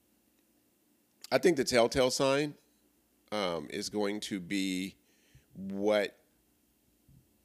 [1.31, 2.55] I think the telltale sign
[3.31, 4.95] um, is going to be
[5.55, 6.17] what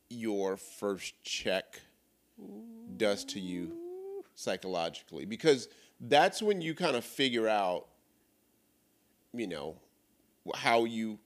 [0.08, 1.80] your first check
[2.96, 3.72] does to you
[4.34, 5.68] psychologically because
[6.00, 7.86] that's when you kind of figure out
[9.32, 9.74] you know
[10.54, 11.18] how you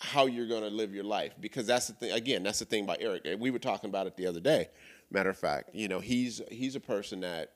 [0.00, 2.84] how you're going to live your life because that's the thing again that's the thing
[2.84, 4.68] about Eric we were talking about it the other day.
[5.10, 7.52] Matter of fact you know he's he's a person that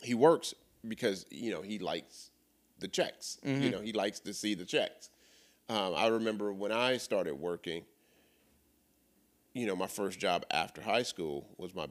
[0.00, 0.54] he works
[0.86, 2.30] because you know he likes
[2.78, 3.38] the checks.
[3.62, 5.10] You know he likes to see the checks.
[5.68, 7.84] Um, I remember when I started working
[9.54, 11.86] you know, my first job after high school was my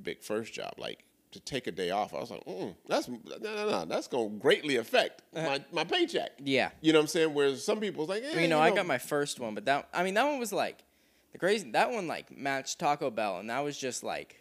[0.00, 0.74] big first job.
[0.78, 4.06] Like to take a day off, I was like, mm, that's no, no, no, that's
[4.06, 6.32] gonna greatly affect my, my paycheck.
[6.38, 6.70] Yeah.
[6.80, 7.34] You know what I'm saying?
[7.34, 10.02] Whereas some people's like, eh, you know, I got my first one, but that I
[10.04, 10.78] mean that one was like
[11.32, 11.70] the crazy.
[11.72, 14.36] That one like matched Taco Bell, and that was just like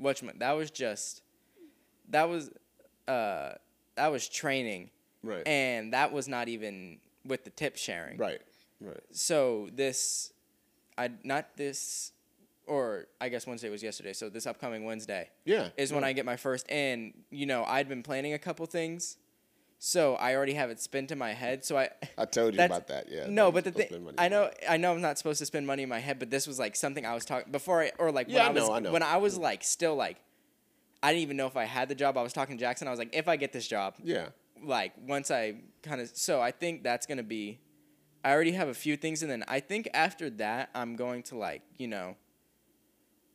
[0.00, 0.38] whatchamacallit.
[0.38, 1.22] That was just
[2.10, 2.50] that was
[3.08, 3.52] uh
[3.96, 4.90] that was training,
[5.22, 8.18] right, and that was not even with the tip sharing.
[8.18, 8.40] right,
[8.80, 10.32] right, So this,
[10.96, 12.12] I not this,
[12.66, 14.12] or I guess Wednesday was yesterday.
[14.12, 16.04] So this upcoming Wednesday yeah, is when.
[16.04, 16.70] I get my first.
[16.70, 19.16] And you know, I'd been planning a couple things,
[19.78, 21.64] so I already have it spent in my head.
[21.64, 21.90] So I.
[22.16, 23.10] I told you about that.
[23.10, 23.26] Yeah.
[23.28, 25.46] No, but the you're supposed to thing I know, I know, I'm not supposed to
[25.46, 27.92] spend money in my head, but this was like something I was talking before I
[27.98, 29.42] or like Yeah, when I was know, I when I was mm.
[29.42, 30.18] like still like,
[31.02, 32.16] I didn't even know if I had the job.
[32.16, 32.88] I was talking to Jackson.
[32.88, 33.94] I was like, if I get this job.
[34.02, 34.28] Yeah.
[34.62, 37.60] like once I kind of so I think that's gonna be.
[38.24, 41.36] I already have a few things, and then I think after that I'm going to
[41.36, 42.16] like you know.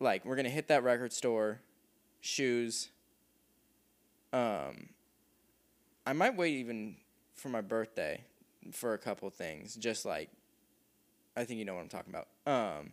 [0.02, 1.62] Like we're gonna hit that record store,
[2.20, 2.90] shoes.
[4.34, 4.90] Um.
[6.06, 6.96] I might wait even
[7.36, 8.24] for my birthday,
[8.74, 10.30] for a couple things, just like.
[11.38, 12.28] I think you know what I'm talking about.
[12.52, 12.92] Um.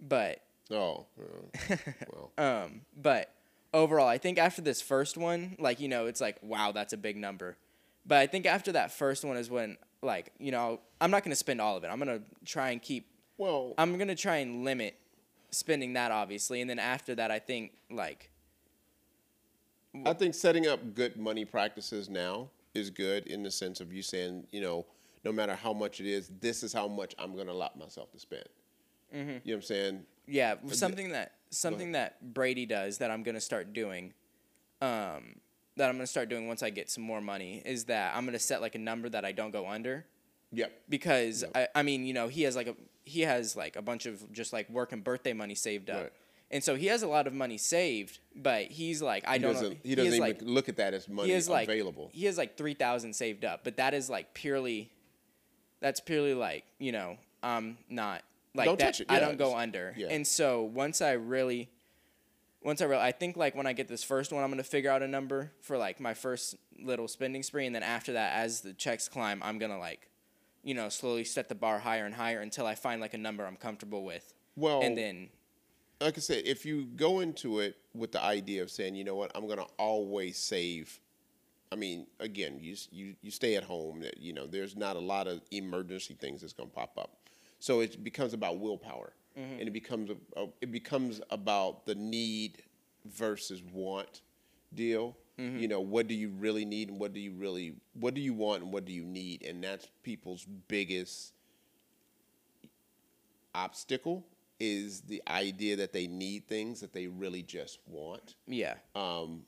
[0.00, 1.06] But Oh.
[1.68, 1.76] yeah.
[2.12, 2.30] well.
[2.38, 3.32] um, but
[3.74, 6.96] overall, I think after this first one, like you know, it's like wow, that's a
[6.98, 7.56] big number.
[8.06, 11.36] But I think after that first one is when, like, you know, I'm not gonna
[11.36, 11.88] spend all of it.
[11.88, 13.06] I'm gonna try and keep.
[13.38, 13.74] Well.
[13.78, 14.94] I'm gonna try and limit
[15.50, 18.30] spending that, obviously, and then after that, I think like
[20.06, 24.02] I think setting up good money practices now is good in the sense of you
[24.02, 24.86] saying, you know,
[25.24, 28.12] no matter how much it is, this is how much I'm going to allow myself
[28.12, 28.44] to spend.
[29.12, 29.28] Mm-hmm.
[29.28, 30.04] You know what I'm saying?
[30.30, 34.14] yeah, something that something that Brady does that I'm gonna start doing.
[34.80, 35.36] Um,
[35.76, 38.38] that I'm gonna start doing once I get some more money is that I'm gonna
[38.38, 40.06] set like a number that I don't go under.
[40.52, 40.72] Yep.
[40.88, 42.74] because I, I mean you know he has like a
[43.10, 46.12] he has like a bunch of just like work and birthday money saved up Right.
[46.50, 49.54] and so he has a lot of money saved, but he's like, I He don't
[49.54, 49.74] know.
[49.82, 52.10] he doesn't has, even like, look at that as money he like available.
[52.12, 54.90] He has like three thousand saved up, but that is like purely.
[55.80, 58.22] That's purely like you know I'm not
[58.54, 59.00] like Don't that.
[59.00, 60.08] it, I don't go under, yeah.
[60.10, 61.70] and so once I really,
[62.62, 64.90] once I really, I think like when I get this first one, I'm gonna figure
[64.90, 68.60] out a number for like my first little spending spree, and then after that, as
[68.60, 70.09] the checks climb, I'm gonna like,
[70.62, 73.46] you know, slowly set the bar higher and higher until I find like a number
[73.46, 75.30] I'm comfortable with, Well, and then
[76.00, 79.14] like I said, if you go into it with the idea of saying, you know
[79.14, 80.98] what, I'm going to always save.
[81.70, 84.00] I mean, again, you you you stay at home.
[84.00, 87.18] that, You know, there's not a lot of emergency things that's going to pop up,
[87.58, 89.58] so it becomes about willpower, mm-hmm.
[89.58, 92.62] and it becomes a, a, it becomes about the need
[93.04, 94.22] versus want
[94.74, 95.16] deal.
[95.40, 95.58] Mm-hmm.
[95.58, 98.34] You know, what do you really need, and what do you really what do you
[98.34, 101.32] want, and what do you need, and that's people's biggest
[103.54, 104.26] obstacle
[104.58, 108.34] is the idea that they need things that they really just want.
[108.46, 109.42] yeah, um,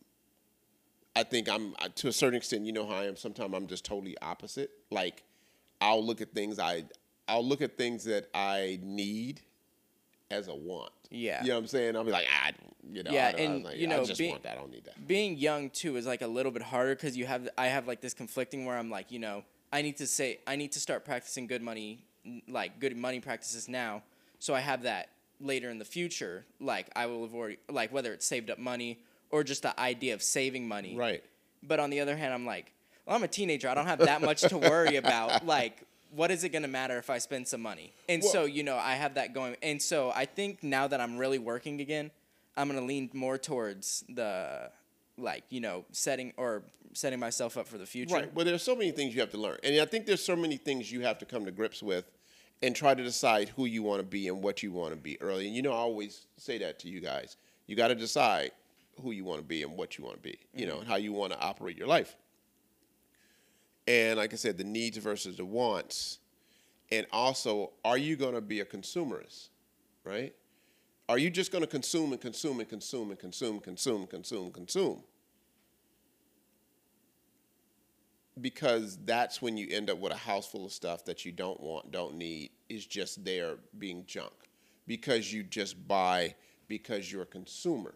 [1.14, 2.64] I think I'm to a certain extent.
[2.64, 3.16] You know how I am.
[3.16, 4.70] Sometimes I'm just totally opposite.
[4.90, 5.24] Like
[5.80, 6.84] I'll look at things I
[7.28, 9.42] I'll look at things that I need
[10.32, 10.90] as a want.
[11.10, 11.42] Yeah.
[11.42, 11.94] you know what I'm saying.
[11.96, 13.90] I'll be like, ah, I don't- you know, Yeah, I, don't, and, like, you I
[13.90, 14.56] know, just being- want that.
[14.56, 15.06] I don't need that.
[15.06, 18.00] being young too is like a little bit harder because you have I have like
[18.00, 21.04] this conflicting where I'm like you know I need to say I need to start
[21.04, 22.02] practicing good money
[22.48, 24.02] like good money practices now
[24.40, 28.12] so I have that later in the future like I will have already like whether
[28.12, 28.98] it's saved up money
[29.30, 31.22] or just the idea of saving money Right.
[31.62, 32.72] but on the other hand I'm like
[33.06, 36.44] well I'm a teenager I don't have that much to worry about like what is
[36.44, 39.14] it going to matter if I spend some money and so you know I have
[39.14, 42.10] that going and so I think now that I'm really working again
[42.56, 44.70] I'm going to lean more towards the
[45.18, 48.34] like you know setting or setting myself up for the future Right.
[48.34, 50.56] Well, there's so many things you have to learn, and I think there's so many
[50.56, 52.10] things you have to come to grips with,
[52.62, 55.20] and try to decide who you want to be and what you want to be
[55.20, 55.46] early.
[55.46, 57.36] And you know, I always say that to you guys.
[57.66, 58.52] You got to decide
[59.00, 60.38] who you want to be and what you want to be.
[60.54, 60.68] You mm-hmm.
[60.68, 62.16] know, and how you want to operate your life.
[63.86, 66.18] And like I said, the needs versus the wants,
[66.90, 69.48] and also, are you going to be a consumerist,
[70.04, 70.34] right?
[71.08, 75.02] Are you just going to consume and consume and consume and consume, consume, consume, consume?
[78.40, 81.60] because that's when you end up with a house full of stuff that you don't
[81.60, 84.32] want, don't need, is just there being junk
[84.86, 86.34] because you just buy
[86.68, 87.94] because you're a consumer.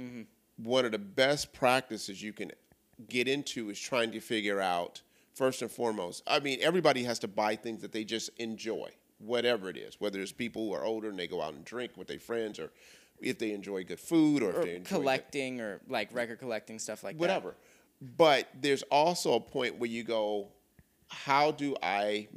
[0.00, 0.22] Mm-hmm.
[0.56, 2.52] One of the best practices you can
[3.08, 5.02] get into is trying to figure out,
[5.34, 9.68] first and foremost, I mean, everybody has to buy things that they just enjoy, whatever
[9.68, 12.08] it is, whether it's people who are older and they go out and drink with
[12.08, 12.70] their friends or
[13.20, 16.78] if they enjoy good food or if they enjoy good- collecting or like record collecting
[16.78, 17.54] stuff like whatever.
[18.16, 20.48] But there's also a point where you go,
[21.08, 22.28] how do I,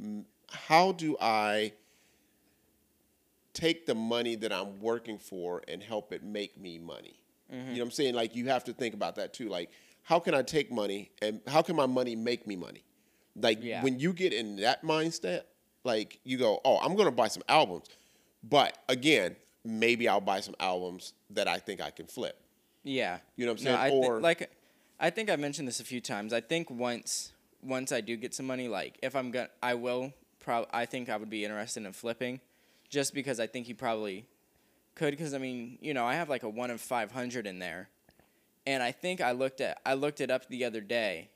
[0.50, 1.72] how do I
[3.52, 7.18] take the money that I'm working for and help it make me money?
[7.52, 7.70] Mm-hmm.
[7.70, 8.14] You know what I'm saying?
[8.14, 9.48] Like you have to think about that too.
[9.48, 9.70] Like,
[10.06, 12.84] how can I take money and how can my money make me money?
[13.34, 13.82] Like Yeah.
[13.82, 15.42] when you get in that mindset,
[15.82, 17.86] like you go, oh, I'm gonna buy some albums,
[18.42, 22.40] but again, maybe I'll buy some albums that I think I can flip.
[22.84, 23.18] Yeah.
[23.34, 23.80] You know what I'm No, saying?
[23.82, 24.50] I thi- Or- like
[25.00, 26.32] I think I mentioned this a few times.
[26.32, 30.12] I think once once I do get some money, like if I'm gonna, I will.
[30.38, 32.40] Prob- I think I would be interested in flipping,
[32.88, 34.28] just because I think you probably
[34.94, 35.10] could.
[35.10, 37.88] Because I mean, you know, I have like a one of five hundred in there,
[38.66, 41.30] and I think I looked at I looked it up the other day,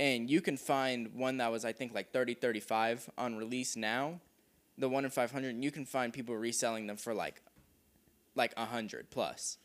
[0.00, 4.20] and you can find one that was I think like 30, 35 on release now,
[4.78, 7.42] the one in five hundred, and you can find people reselling them for like,
[8.34, 9.58] like a hundred plus.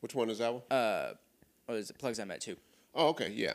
[0.00, 0.62] Which one is that one?
[0.70, 1.14] Uh,
[1.66, 1.98] what is it?
[1.98, 2.56] Plugs I met too.
[2.94, 3.54] Oh, okay, yeah,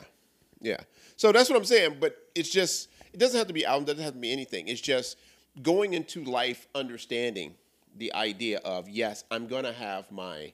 [0.60, 0.78] yeah.
[1.16, 1.96] So that's what I'm saying.
[2.00, 3.84] But it's just it doesn't have to be album.
[3.84, 4.68] Doesn't have to be anything.
[4.68, 5.18] It's just
[5.62, 7.54] going into life understanding
[7.96, 10.52] the idea of yes, I'm gonna have my,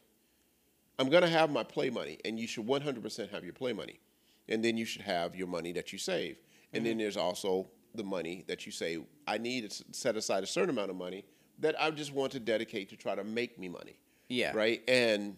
[0.99, 4.01] I'm gonna have my play money, and you should 100% have your play money,
[4.49, 6.39] and then you should have your money that you save,
[6.73, 7.01] and then mm-hmm.
[7.01, 10.91] there's also the money that you say I need to set aside a certain amount
[10.91, 11.25] of money
[11.61, 13.99] that I just want to dedicate to try to make me money.
[14.29, 14.53] Yeah.
[14.55, 14.83] Right.
[14.89, 15.37] And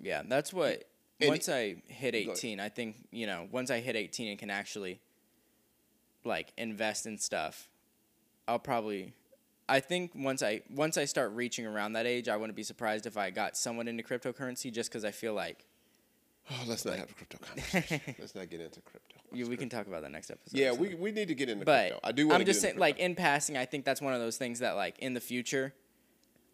[0.00, 0.84] Yeah, that's what.
[1.20, 5.00] Once I hit 18, I think, you know, once I hit 18 and can actually,
[6.24, 7.68] like, invest in stuff,
[8.48, 9.14] I'll probably.
[9.68, 13.06] I think once I once I start reaching around that age, I wouldn't be surprised
[13.06, 15.66] if I got someone into cryptocurrency, just because I feel like
[16.50, 18.00] oh, let's not have a crypto conversation.
[18.18, 19.16] let's not get into crypto.
[19.32, 20.58] you, we can talk about that next episode.
[20.58, 20.76] Yeah, so.
[20.78, 22.00] we, we need to get into But crypto.
[22.08, 24.36] I do want I'm just saying, like in passing, I think that's one of those
[24.36, 25.74] things that, like in the future,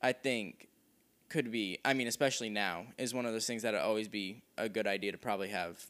[0.02, 0.68] I think
[1.28, 1.78] could be.
[1.84, 4.86] I mean, especially now, is one of those things that would always be a good
[4.86, 5.84] idea to probably have.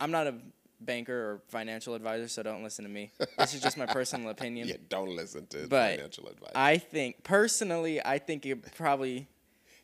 [0.00, 0.34] I'm not a
[0.80, 3.10] banker or financial advisor, so don't listen to me.
[3.38, 4.68] This is just my personal opinion.
[4.68, 6.52] yeah, don't listen to But financial advice.
[6.54, 9.28] I think personally, I think it probably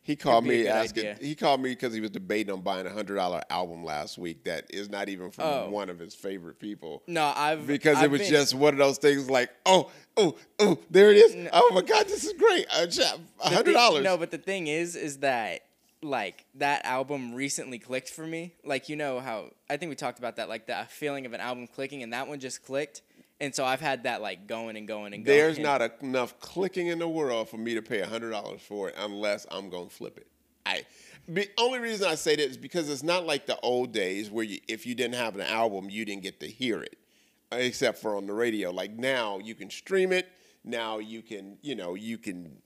[0.03, 1.07] He called me asking.
[1.09, 1.17] idea.
[1.21, 4.45] He called me because he was debating on buying a hundred dollar album last week.
[4.45, 5.71] That is not even from Oh.
[5.71, 7.03] one of his favorite people.
[7.07, 10.37] No, I've because I've it was been- just one of those things like, oh, oh,
[10.61, 11.49] oh, there it is.
[11.53, 12.67] Oh my God, this is great.
[12.71, 14.05] A hundred dollars.
[14.05, 15.63] No, but the thing is, is that
[16.05, 18.55] like that album recently clicked for me.
[18.65, 21.41] Like you know how I think we talked about that, like the feeling of an
[21.41, 23.03] album clicking, and that one just clicked.
[23.41, 25.37] And so I've had that like going and going and going.
[25.37, 28.91] There's not a, enough clicking in the world for me to pay hundred dollars for
[28.91, 30.27] it unless I'm gonna flip it.
[30.67, 30.85] I
[31.27, 34.45] the only reason I say that is because it's not like the old days where
[34.45, 36.99] you, if you didn't have an album, you didn't get to hear it,
[37.51, 38.71] except for on the radio.
[38.71, 40.29] Like now, you can stream it.
[40.65, 42.59] Now you can, you know, you can.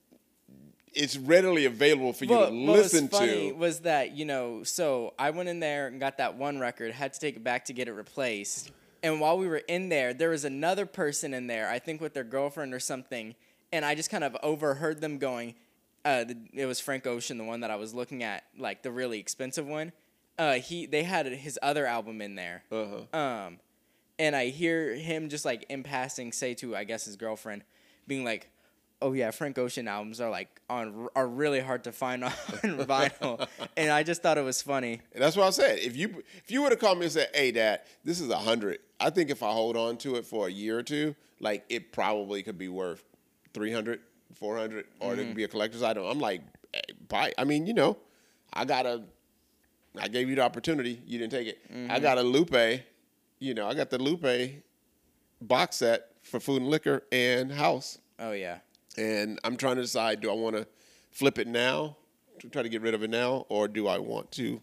[0.93, 3.55] It's readily available for you Well, to what listen was funny to.
[3.55, 7.13] was that you know, so I went in there and got that one record, had
[7.13, 8.71] to take it back to get it replaced.
[9.01, 12.13] And while we were in there, there was another person in there, I think with
[12.13, 13.35] their girlfriend or something,
[13.71, 15.55] and I just kind of overheard them going.
[16.03, 18.91] Uh, the, it was Frank Ocean, the one that I was looking at, like the
[18.91, 19.91] really expensive one.
[20.37, 22.63] Uh, he they had his other album in there.
[22.71, 23.17] Uh-huh.
[23.17, 23.59] Um,
[24.17, 27.63] and I hear him just like in passing say to I guess his girlfriend,
[28.07, 28.49] being like,
[29.01, 33.47] "Oh yeah, Frank Ocean albums are like on are really hard to find on vinyl,"
[33.77, 35.01] and I just thought it was funny.
[35.13, 35.79] And that's what I said.
[35.79, 38.37] If you if you would have called me and said, "Hey, Dad, this is a
[38.37, 41.65] hundred, I think if I hold on to it for a year or two, like
[41.69, 43.03] it probably could be worth
[43.53, 43.99] 300,
[44.35, 45.33] 400, or it could mm-hmm.
[45.33, 46.41] be a collector's item." I'm like,
[46.73, 47.33] hey, buy.
[47.37, 47.97] I mean, you know,
[48.53, 49.03] I got a.
[49.99, 51.01] I gave you the opportunity.
[51.05, 51.59] You didn't take it.
[51.69, 52.01] I mm-hmm.
[52.01, 52.81] got a Lupe.
[53.39, 54.63] You know, I got the Lupe
[55.41, 58.59] box set for Food and Liquor and House, Oh yeah,
[58.99, 60.67] and I'm trying to decide: do I want to
[61.11, 61.97] flip it now,
[62.39, 64.61] to try to get rid of it now, or do I want to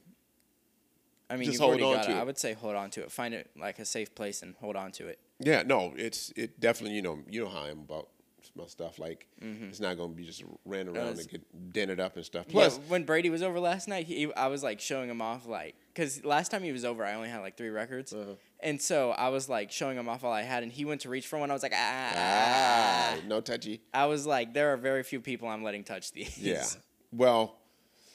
[1.29, 2.15] I mean Just you've hold on got to it.
[2.15, 2.21] it.
[2.21, 3.11] I would say hold on to it.
[3.11, 5.19] Find it like a safe place and hold on to it.
[5.41, 6.97] Yeah, no, it's it definitely.
[6.97, 8.09] You know, you know how I am about
[8.57, 8.99] my stuff.
[8.99, 12.25] Like, it's not going to be just ran around it's- and get dented up and
[12.25, 12.49] stuff.
[12.49, 15.47] Plus, Plus, when Brady was over last night, he, I was like showing him off,
[15.47, 18.13] like, because last time he was over, I only had like three records.
[18.13, 18.35] Uh-huh.
[18.61, 21.09] And so I was like showing him off all I had, and he went to
[21.09, 21.51] reach for one.
[21.51, 22.13] I was like, ah.
[22.17, 23.83] ah, no touchy.
[23.93, 26.39] I was like, there are very few people I'm letting touch these.
[26.39, 26.65] Yeah.
[27.13, 27.59] Well,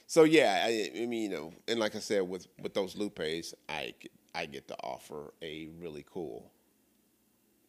[0.08, 3.54] so yeah, I, I mean, you know, and like I said, with with those Lupes,
[3.70, 3.94] I
[4.36, 6.52] I get to offer a really cool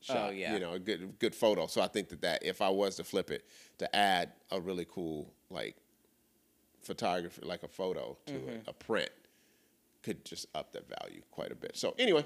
[0.02, 0.28] shot.
[0.28, 0.54] Oh, yeah.
[0.54, 1.66] You know, a good good photo.
[1.66, 3.44] So I think that that if I was to flip it,
[3.78, 5.76] to add a really cool like
[6.82, 8.48] photography, like a photo to Mm-hmm.
[8.50, 9.10] it, a print,
[10.02, 11.76] could just up that value quite a bit.
[11.76, 12.24] So anyway.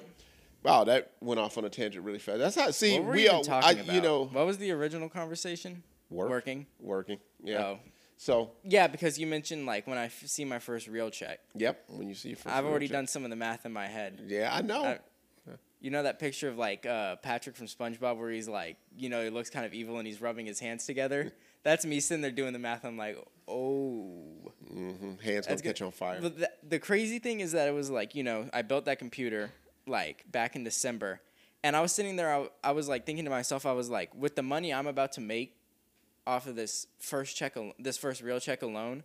[0.63, 2.39] Wow, that went off on a tangent really fast.
[2.39, 2.71] That's how.
[2.73, 3.41] See, we we are.
[3.51, 5.85] I, you know, what was the original conversation?
[6.11, 6.67] work, Working.
[6.81, 7.19] working.
[7.45, 7.59] Yeah.
[7.59, 7.79] Oh.
[8.17, 11.39] So, Yeah, because you mentioned like when I f- see my first real check.
[11.55, 11.85] yep.
[11.89, 12.95] When you see your first I've already check.
[12.95, 14.23] done some of the math in my head.
[14.27, 14.85] Yeah, I know.
[14.85, 14.99] I-
[15.81, 19.23] You know that picture of like uh, Patrick from SpongeBob where he's like, you know,
[19.23, 21.33] he looks kind of evil and he's rubbing his hands together.
[21.65, 22.85] That's me sitting there doing the math.
[22.85, 24.23] I'm like, oh.
[24.73, 25.21] Mhm.
[25.21, 26.19] Hands gonna catch on fire.
[26.21, 28.99] But the, the crazy thing is that it was like, you know, I built that
[28.99, 29.51] computer
[29.87, 31.21] like back in December.
[31.63, 34.15] And I was sitting there, I, I was like thinking to myself, I was like,
[34.15, 35.57] with the money I'm about to make
[36.27, 39.03] off of this first check, al- this first real check alone,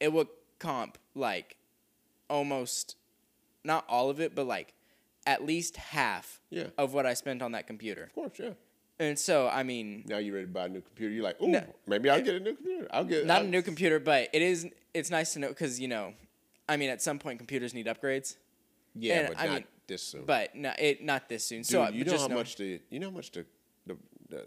[0.00, 0.28] it would
[0.58, 1.56] comp like
[2.30, 2.96] almost,
[3.64, 4.72] not all of it, but like
[5.28, 6.68] at least half Yeah.
[6.78, 8.04] of what I spent on that computer.
[8.04, 8.50] Of course, yeah.
[8.98, 11.12] And so, I mean, Now you're ready to buy a new computer.
[11.14, 11.62] You're like, ooh, No.
[11.86, 12.88] maybe I'll get a new computer.
[12.90, 15.78] I'll get not I'll, a new computer, but it is, it's nice to know because,
[15.78, 16.14] you know,
[16.68, 18.36] I mean, at some point computers need upgrades.
[18.94, 20.24] Yeah, and but I not mean, this soon.
[20.24, 21.58] But no, it not this soon.
[21.58, 23.44] Dude, so you know just how much the you know how much the
[23.86, 23.96] the,
[24.28, 24.46] the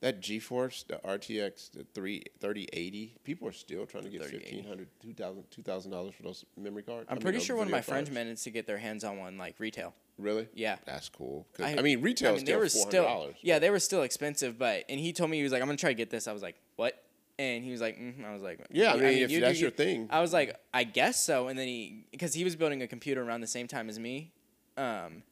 [0.00, 4.86] that GeForce, the RTX, the 3 3080, people are still trying to get 3080.
[5.06, 7.06] $1,500, $2,000 $2,000 for those memory cards.
[7.08, 9.04] I I'm mean, pretty sure one of my video friends managed to get their hands
[9.04, 9.94] on one like retail.
[10.18, 10.48] Really?
[10.54, 10.76] Yeah.
[10.86, 11.46] That's cool.
[11.58, 12.68] I, mean, retail is they still were $400.
[12.88, 15.68] still yeah they were still expensive, but and he told me he was like I'm
[15.68, 16.26] gonna try to get this.
[16.28, 17.02] I was like what?
[17.38, 19.62] And he was like, mm I was like, Yeah, I mean, if you- that's you-
[19.64, 20.08] your thing.
[20.10, 21.48] I was like, I guess so.
[21.48, 24.30] And then he, because he was building a computer around the same time as me,
[24.76, 25.22] um,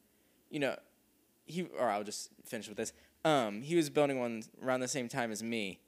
[0.49, 0.75] you know,
[1.45, 2.93] he or I'll just finish with this.
[3.25, 5.79] Um, he was building one around the same time as me,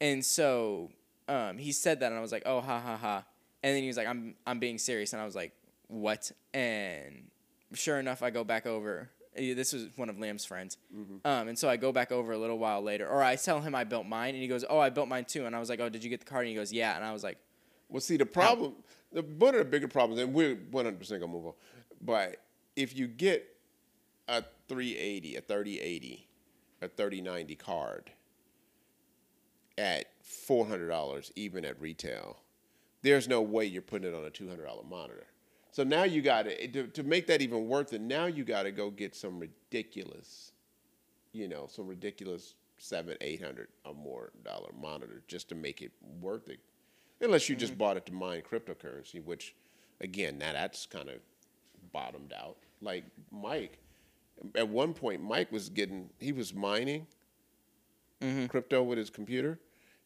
[0.00, 0.90] and so
[1.28, 3.24] um, he said that, and I was like, oh ha ha ha.
[3.62, 5.52] And then he was like, I'm I'm being serious, and I was like,
[5.88, 6.30] what?
[6.54, 7.28] And
[7.74, 9.10] sure enough, I go back over.
[9.36, 10.76] eh, This was one of Liam's friends,
[11.24, 13.74] um, and so I go back over a little while later, or I tell him
[13.74, 15.80] I built mine, and he goes, "Oh, I built mine too." And I was like,
[15.80, 17.38] "Oh, did you get the card?" And he goes, "Yeah." And I was like,
[17.88, 18.74] Well, see, the problem,
[19.12, 20.72] the, one of the bigger problems, and we're 100%
[21.08, 21.52] going to move on,
[22.00, 22.36] but
[22.76, 23.44] if you get
[24.28, 26.27] a 380, a 3080,
[26.80, 28.10] a 3090 card
[29.76, 32.38] at $400, even at retail,
[33.02, 35.26] there's no way you're putting it on a $200 monitor.
[35.70, 38.64] So now you got to, to, to make that even worth it, now you got
[38.64, 40.52] to go get some ridiculous,
[41.32, 45.92] you know, some ridiculous seven, eight hundred or more dollar monitor just to make it
[46.20, 46.60] worth it.
[47.20, 47.78] unless you just mm-hmm.
[47.78, 49.54] bought it to mine cryptocurrency, which,
[50.00, 51.16] again, now that's kind of
[51.92, 52.56] bottomed out.
[52.80, 53.78] Like Mike,
[54.54, 57.06] at one point, Mike was getting he was mining
[58.20, 58.46] mm-hmm.
[58.46, 59.58] crypto with his computer,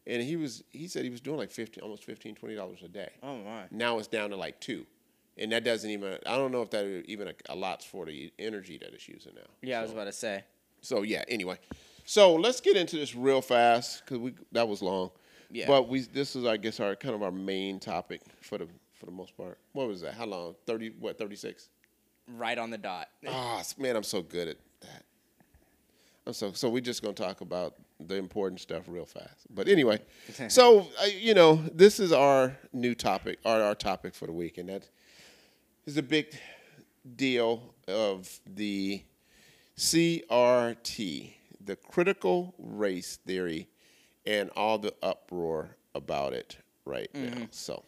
[0.07, 3.09] and he was he said he was doing like fifteen, almost 15 dollars a day.
[3.21, 3.63] Oh my.
[3.71, 4.85] Now it's down to like two,
[5.37, 8.77] and that doesn't even I don't know if that even a allots for the energy
[8.79, 9.41] that it's using now.
[9.61, 10.43] Yeah, I was about to say.
[10.81, 11.23] So yeah.
[11.27, 11.57] Anyway,
[12.05, 15.11] so let's get into this real fast because we that was long.
[15.51, 15.67] Yeah.
[15.67, 19.05] But we this is I guess our kind of our main topic for the for
[19.05, 19.59] the most part.
[19.73, 20.13] What was that?
[20.13, 20.55] How long?
[20.65, 20.93] Thirty?
[20.99, 21.17] What?
[21.17, 21.69] Thirty six?
[22.27, 23.09] Right on the dot.
[23.27, 25.03] Ah, man, I'm so good at that.
[26.25, 26.69] I'm so so.
[26.69, 29.45] We're just gonna talk about the important stuff real fast.
[29.49, 29.99] But anyway,
[30.47, 34.57] so uh, you know, this is our new topic, our our topic for the week,
[34.57, 34.89] and that
[35.85, 36.27] is a big
[37.15, 39.03] deal of the
[39.77, 43.67] CRT, the critical race theory,
[44.25, 47.47] and all the uproar about it right now.
[47.51, 47.83] So,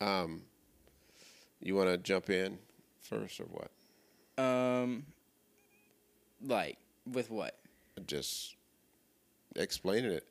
[0.00, 0.42] um,
[1.60, 2.58] you want to jump in
[3.08, 3.70] first or what?
[4.42, 5.06] Um,
[6.44, 6.78] like
[7.10, 7.56] with what?
[8.06, 8.54] just
[9.56, 10.24] explaining it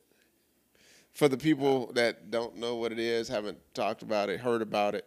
[1.14, 4.96] for the people that don't know what it is, haven't talked about it, heard about
[4.96, 5.06] it,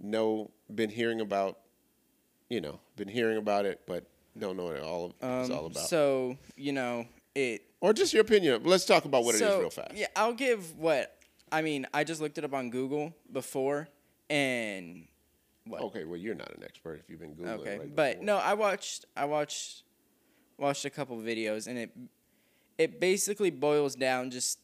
[0.00, 1.58] know, been hearing about,
[2.48, 4.06] you know, been hearing about it, but
[4.38, 7.62] don't know what it all it's all Um, about, So you know it.
[7.80, 8.62] or just your opinion.
[8.64, 9.94] Let's talk about what it is real fast.
[9.94, 11.16] Yeah, I'll give what
[11.50, 11.86] I mean.
[11.92, 13.88] I just looked it up on Google before,
[14.30, 15.08] and
[15.66, 15.80] what?
[15.82, 17.60] Okay, well, you're not an expert if you've been googling.
[17.60, 18.24] Okay, right but before.
[18.24, 19.82] no, I watched I watched
[20.58, 21.90] watched a couple videos, and it
[22.78, 24.58] it basically boils down just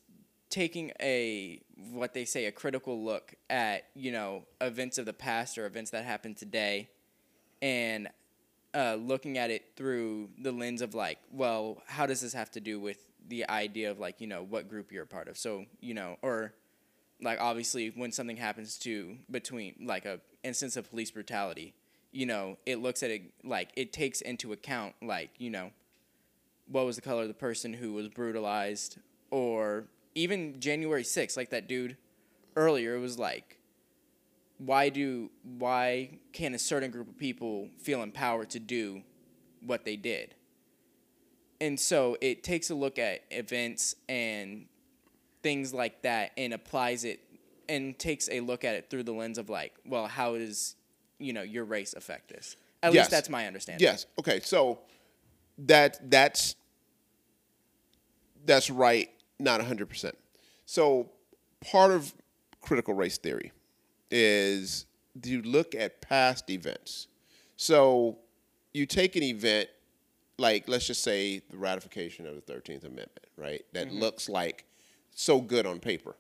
[0.50, 1.60] taking a
[1.92, 5.90] what they say a critical look at you know events of the past or events
[5.90, 6.90] that happened today,
[7.62, 8.08] and
[8.74, 12.60] uh, looking at it through the lens of like, well, how does this have to
[12.60, 12.98] do with
[13.28, 15.38] the idea of like you know what group you're a part of?
[15.38, 16.52] So you know, or
[17.22, 21.74] like obviously when something happens to between like a instance of police brutality
[22.12, 25.70] you know it looks at it like it takes into account like you know
[26.66, 28.98] what was the color of the person who was brutalized
[29.30, 31.96] or even january 6th like that dude
[32.56, 33.60] earlier it was like
[34.60, 39.02] why do why can a certain group of people feel empowered to do
[39.64, 40.34] what they did?
[41.60, 44.66] And so it takes a look at events and
[45.42, 47.20] things like that and applies it
[47.68, 50.76] and takes a look at it through the lens of like, well, how does
[51.18, 52.56] you know your race affect this?
[52.82, 53.04] At Yes.
[53.04, 53.84] least that's my understanding.
[53.84, 54.06] Yes.
[54.18, 54.40] Okay.
[54.40, 54.80] So
[55.58, 56.56] that that's
[58.44, 59.10] that's right.
[59.38, 60.16] Not hundred percent.
[60.66, 61.10] So
[61.60, 62.14] part of
[62.60, 63.52] critical race theory
[64.10, 64.86] is
[65.22, 67.08] you look at past events.
[67.56, 68.18] So
[68.72, 69.68] you take an event
[70.38, 73.64] like let's just say the ratification of the Thirteenth Amendment, right?
[73.74, 73.98] That mm-hmm.
[74.00, 74.64] looks like
[75.20, 76.16] so good on paper.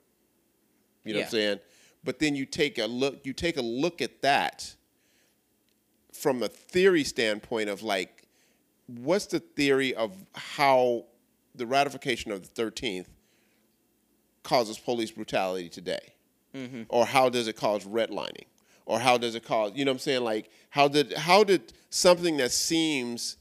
[1.04, 1.60] You know what I'm saying?
[2.04, 3.20] But then you take a look.
[3.24, 4.74] You take a look at that
[6.12, 8.28] from a theory standpoint of like,
[8.86, 11.04] what's the theory of how
[11.54, 13.06] the ratification of the 13th
[14.42, 16.14] causes police brutality today?
[16.54, 16.82] Mm-hmm.
[16.88, 18.46] Or how does it cause redlining?
[18.86, 20.24] Or how does it cause, you know what I'm saying?
[20.24, 23.36] Like, how did, how did something that seems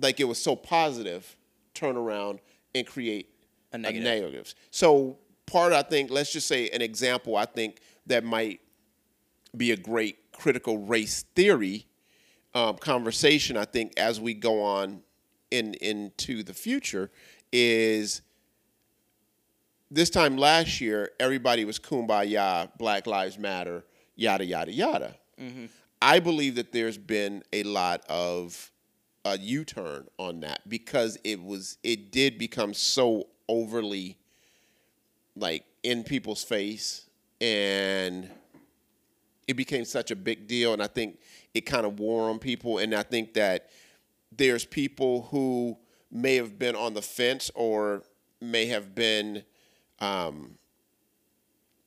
[0.00, 1.36] like it was so positive
[1.74, 2.40] turn around
[2.74, 3.30] and create
[3.72, 4.04] A a negative.
[4.04, 4.54] negatives?
[4.70, 8.60] So, part, I think, let's just say an example, I think that might
[9.56, 11.86] be a great critical race theory
[12.54, 13.56] um, conversation.
[13.56, 15.02] I think as we go on
[15.50, 17.10] in into the future
[17.52, 18.20] is
[19.90, 23.84] this time last year everybody was kumbaya, Black Lives Matter,
[24.16, 25.14] yada yada yada.
[26.02, 28.70] I believe that there's been a lot of
[29.24, 34.16] a U-turn on that because it was it did become so overly
[35.36, 37.06] like in people's face
[37.40, 38.28] and
[39.46, 41.18] it became such a big deal and i think
[41.54, 43.68] it kind of wore on people and i think that
[44.36, 45.76] there's people who
[46.10, 48.02] may have been on the fence or
[48.40, 49.42] may have been
[50.00, 50.56] um,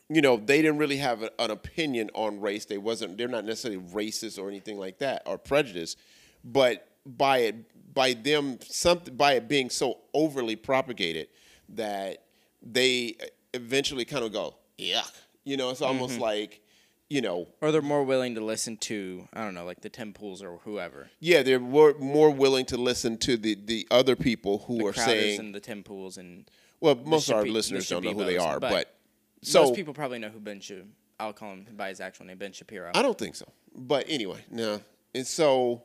[0.09, 2.65] you know they didn't really have a- an opinion on race.
[2.65, 5.97] They wasn't they're not necessarily racist or anything like that or prejudiced
[6.43, 11.27] but by it by them something by it being so overly propagated
[11.75, 12.23] that
[12.61, 13.15] they
[13.53, 15.11] eventually kind of go yuck
[15.43, 16.21] you know it's almost mm-hmm.
[16.23, 16.61] like
[17.09, 20.13] you know Or they're more willing to listen to I don't know, like the Tim
[20.13, 21.09] Pools or whoever.
[21.19, 24.93] yeah they're more, more willing to listen to the the other people who The are
[24.93, 26.49] saying and the Tim Pools and
[26.79, 28.95] well most of our the listeners don't know who they are but but
[29.43, 30.73] so most people probably know who Ben Sh-
[31.21, 32.91] I'll call him by his actual name, Ben Shapiro.
[32.95, 33.45] I don't think so.
[33.75, 34.81] But anyway, no.
[35.13, 35.83] And so,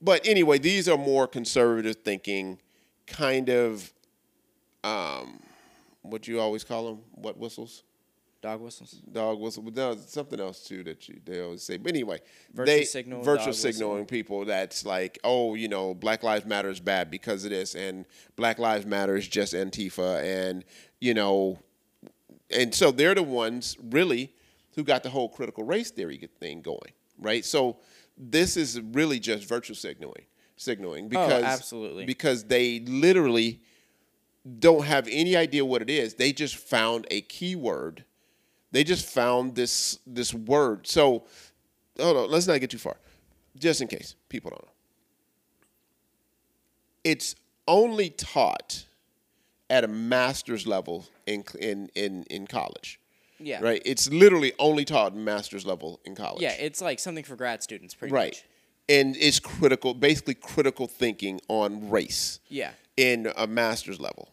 [0.00, 2.58] but anyway, these are more conservative thinking,
[3.06, 3.92] kind of,
[4.84, 5.40] um,
[6.02, 7.82] what you always call them, what whistles?
[8.42, 8.92] Dog whistles.
[9.12, 11.76] dog whistle, but there's something else too that you they always say.
[11.76, 12.20] But anyway,
[12.54, 13.72] Virtue they signal, virtual dog whistle.
[13.72, 17.74] signaling people that's like, oh, you know, Black Lives Matter is bad because of this,
[17.74, 18.06] and
[18.36, 20.64] Black Lives Matter is just Antifa, and
[21.02, 21.58] you know,
[22.50, 24.32] and so they're the ones really
[24.74, 27.44] who got the whole critical race theory thing going, right?
[27.44, 27.76] So
[28.16, 30.24] this is really just virtual signaling,
[30.56, 32.06] signaling because Oh, absolutely.
[32.06, 33.60] because they literally
[34.58, 36.14] don't have any idea what it is.
[36.14, 38.04] They just found a keyword.
[38.72, 40.86] They just found this this word.
[40.86, 41.24] So
[41.98, 42.96] hold on, let's not get too far.
[43.58, 44.72] Just in case people don't know.
[47.04, 47.34] It's
[47.66, 48.84] only taught
[49.68, 53.00] at a master's level in in in, in college.
[53.38, 53.60] Yeah.
[53.62, 53.80] Right?
[53.86, 56.42] It's literally only taught master's level in college.
[56.42, 58.32] Yeah, it's like something for grad students, pretty Right.
[58.32, 58.44] much.
[58.90, 62.72] And it's critical, basically critical thinking on race Yeah.
[62.96, 64.28] in a master's level.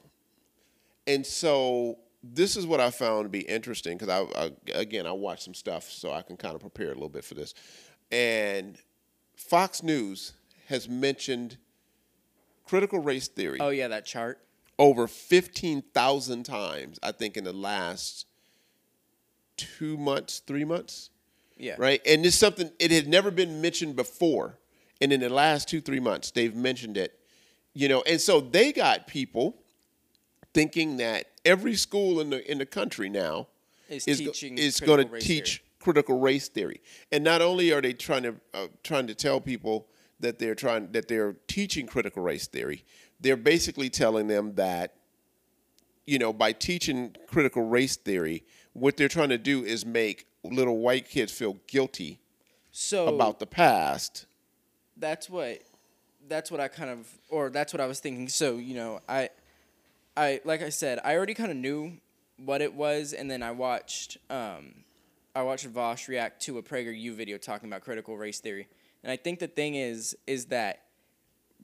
[1.05, 5.11] And so this is what I found to be interesting because I, I again I
[5.13, 7.53] watched some stuff so I can kind of prepare a little bit for this.
[8.11, 8.77] And
[9.35, 10.33] Fox News
[10.67, 11.57] has mentioned
[12.65, 14.39] critical race theory Oh yeah, that chart.
[14.79, 18.25] over 15,000 times I think in the last
[19.57, 21.09] 2 months, 3 months
[21.59, 21.75] Yeah.
[21.77, 22.01] right?
[22.05, 24.57] And it's something it had never been mentioned before,
[25.01, 27.19] and in the last two three months they've mentioned it,
[27.73, 28.03] you know.
[28.07, 29.57] And so they got people
[30.53, 33.47] thinking that every school in the in the country now
[33.89, 36.81] Is is teaching is going to teach critical race theory.
[37.11, 39.87] And not only are they trying to uh, trying to tell people
[40.19, 42.83] that they're trying that they're teaching critical race theory,
[43.19, 44.93] they're basically telling them that
[46.07, 50.77] you know, by teaching critical race theory, what they're trying to do is make little
[50.79, 52.19] white kids feel guilty
[52.71, 54.25] So about the past.
[54.97, 55.61] that's what
[56.27, 58.27] that's what I kind of or that's what I was thinking.
[58.29, 59.29] So, you know, I
[60.15, 61.97] I like I said, I already kind of knew
[62.37, 64.83] what it was and then I watched um
[65.35, 68.67] I watched Vaush react to a PragerU video talking about critical race theory.
[69.03, 70.83] And I think the thing is is that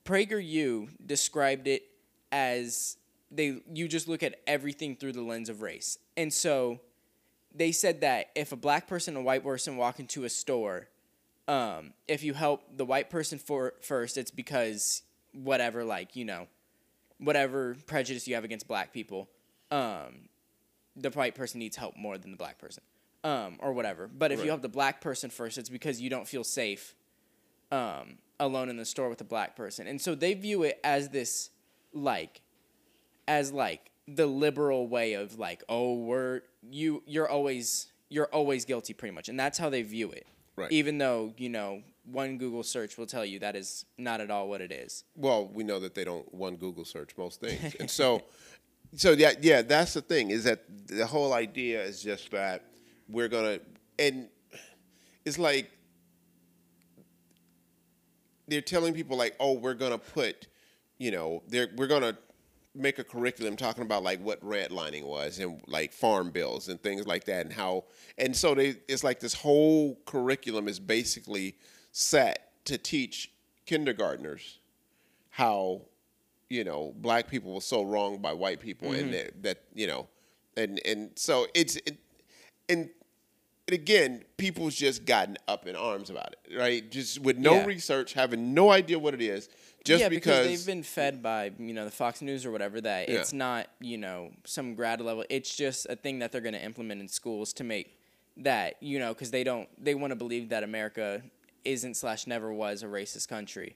[0.05, 1.83] PragerU described it
[2.31, 2.97] as
[3.31, 5.97] they you just look at everything through the lens of race.
[6.17, 6.79] And so
[7.53, 10.87] they said that if a black person and a white person walk into a store,
[11.47, 16.47] um, if you help the white person for first, it's because whatever, like you know,
[17.19, 19.29] whatever prejudice you have against black people,
[19.71, 20.29] um,
[20.95, 22.83] the white person needs help more than the black person,
[23.23, 24.07] um, or whatever.
[24.07, 26.95] But if you help the black person first, it's because you don't feel safe,
[27.71, 31.09] um, alone in the store with a black person, and so they view it as
[31.09, 31.49] this,
[31.93, 32.41] like,
[33.27, 38.93] as like the liberal way of like, oh, we're you, you're always you're always guilty,
[38.93, 40.27] pretty much, and that's how they view it.
[40.55, 40.71] Right.
[40.71, 44.49] Even though you know one Google search will tell you that is not at all
[44.49, 45.03] what it is.
[45.15, 48.23] Well, we know that they don't one Google search most things, and so,
[48.95, 52.65] so yeah, yeah, that's the thing is that the whole idea is just that
[53.09, 53.59] we're gonna,
[53.97, 54.27] and
[55.25, 55.71] it's like
[58.47, 60.47] they're telling people like, oh, we're gonna put,
[60.97, 62.17] you know, they're we're gonna
[62.75, 67.05] make a curriculum talking about like what redlining was and like farm bills and things
[67.05, 67.83] like that and how
[68.17, 71.55] and so they it's like this whole curriculum is basically
[71.91, 73.31] set to teach
[73.65, 74.57] kindergartners
[75.29, 75.81] how
[76.49, 79.11] you know black people were so wronged by white people and mm-hmm.
[79.11, 80.07] that, that you know
[80.57, 81.97] and and so it's it,
[82.69, 82.89] and
[83.67, 86.89] and again, people's just gotten up in arms about it, right?
[86.91, 87.65] Just with no Yeah.
[87.65, 89.47] research, having no idea what it is,
[89.83, 93.09] just yeah, because, they've been fed by you know the Fox News or whatever that
[93.09, 93.19] Yeah.
[93.19, 95.25] it's not you know some grad level.
[95.29, 97.97] It's just a thing that they're going to implement in schools to make
[98.37, 101.21] that you know because they don't they want to believe that America
[101.65, 103.75] isn't slash never was a racist country,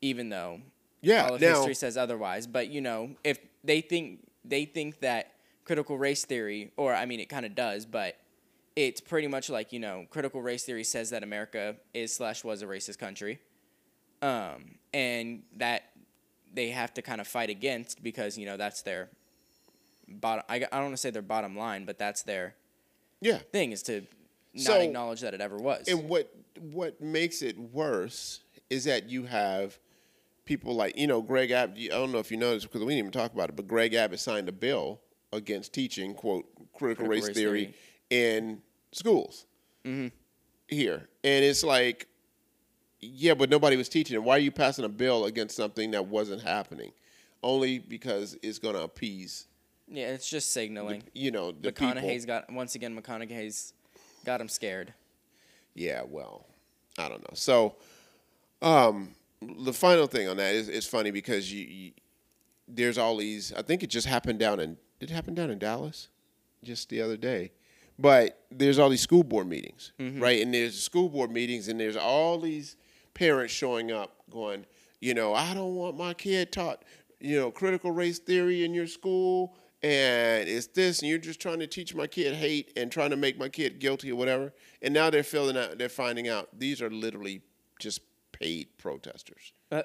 [0.00, 0.60] even though
[1.00, 2.46] Yeah, all of now- history says otherwise.
[2.46, 5.32] But you know if they think they think that
[5.64, 8.16] critical race theory, or I mean it kind of does, but
[8.76, 12.62] it's pretty much like you know critical race theory says that America is slash was
[12.62, 13.38] a racist country,
[14.20, 15.84] um, and that
[16.52, 19.08] they have to kind of fight against because you know that's their
[20.08, 20.44] bottom.
[20.48, 22.54] I, I don't want to say their bottom line, but that's their
[23.20, 23.38] yeah.
[23.52, 24.02] thing is to
[24.54, 25.88] not So- acknowledge that it ever was.
[25.88, 28.40] And what what makes it worse
[28.70, 29.78] is that you have
[30.44, 31.78] people like you know Greg Abbott.
[31.78, 33.66] I don't know if you know this because we didn't even talk about it, but
[33.66, 35.00] Greg Abbott signed a bill
[35.32, 37.74] against teaching quote critical, Critical race, race theory,
[38.10, 38.60] in
[38.92, 39.46] schools
[39.84, 40.08] mm-hmm.
[40.68, 42.06] here, and it's like,
[43.02, 44.22] yeah, but nobody was teaching it.
[44.22, 46.92] Why are you passing a bill against something that wasn't happening?
[47.42, 49.48] Only because it's going to appease,
[49.88, 51.02] yeah, it's just signaling.
[51.12, 51.88] you know, the people.
[51.94, 52.96] McConaughey's got once again.
[53.00, 53.72] McConaughey's
[54.24, 54.94] got him scared.
[55.74, 56.46] Yeah, well,
[56.98, 57.34] I don't know.
[57.34, 57.74] So,
[58.60, 61.92] um, the final thing on that is it's funny because you, you
[62.68, 63.52] there's all these.
[63.54, 66.08] I think it just happened down in did it happen down in Dallas
[66.62, 67.50] just the other day,
[67.98, 70.20] But there's all these school board meetings, Mm-hmm.
[70.22, 70.40] right?
[70.40, 72.76] And there's school board meetings, and there's all these
[73.14, 74.66] parents showing up, going,
[75.00, 76.84] you know, I don't want my kid taught,
[77.20, 81.58] you know, critical race theory in your school, and it's this, and you're just trying
[81.58, 84.52] to teach my kid hate and trying to make my kid guilty or whatever.
[84.80, 87.42] And now they're filling out, they're finding out these are literally
[87.80, 88.00] just
[88.30, 89.82] paid protesters Uh,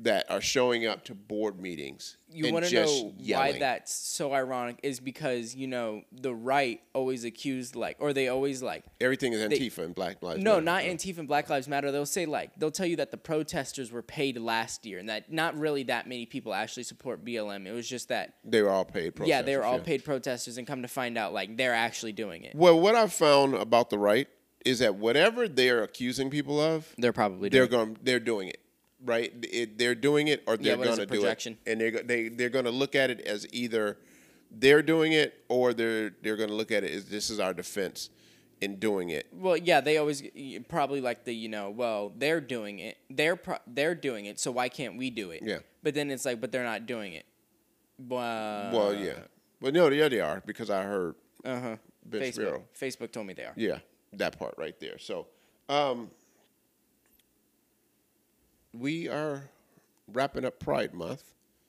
[0.00, 2.16] that are showing up to board meetings.
[2.30, 3.52] you want to know yelling.
[3.54, 8.28] why that's so ironic is because you know the right always accused like or they
[8.28, 10.64] always like Everything is Antifa and Black Lives no Matter.
[10.64, 13.90] not Antifa and Black Lives Matter they'll say like they'll tell you that the protesters
[13.90, 17.72] were paid last year and that not really that many people actually support BLM it
[17.72, 19.28] was just that They were all paid protesters.
[19.28, 22.44] yeah they were all paid protesters and come to find out like they're actually doing
[22.44, 24.28] it Well, what I've found about the right
[24.64, 28.60] is that whatever they're accusing people of, they're probably they're going they're doing it.
[29.04, 29.32] Right?
[29.42, 31.56] It, they're doing it or they're is going to do it.
[31.66, 33.96] And they're they they're going to look at it as either
[34.50, 37.54] they're doing it or they're they're going to look at it as this is our
[37.54, 38.10] defense
[38.60, 39.28] in doing it.
[39.32, 40.22] Well, yeah, they always
[40.68, 44.50] probably like the you know, well, they're doing it, they're pro- they're doing it, so
[44.50, 45.42] why can't we do it?
[45.44, 45.58] Yeah.
[45.82, 47.24] But then it's like, but they're not doing it.
[47.98, 49.20] Well, well, yeah.
[49.60, 51.76] But no, yeah, they are because I heard Uh huh.
[52.10, 52.62] Facebook.
[52.78, 53.52] Facebook told me they are.
[53.56, 53.78] Yeah,
[54.14, 54.98] that part right there.
[54.98, 55.26] So,
[55.68, 56.10] um,
[58.78, 59.44] we are
[60.12, 61.24] wrapping up Pride Month,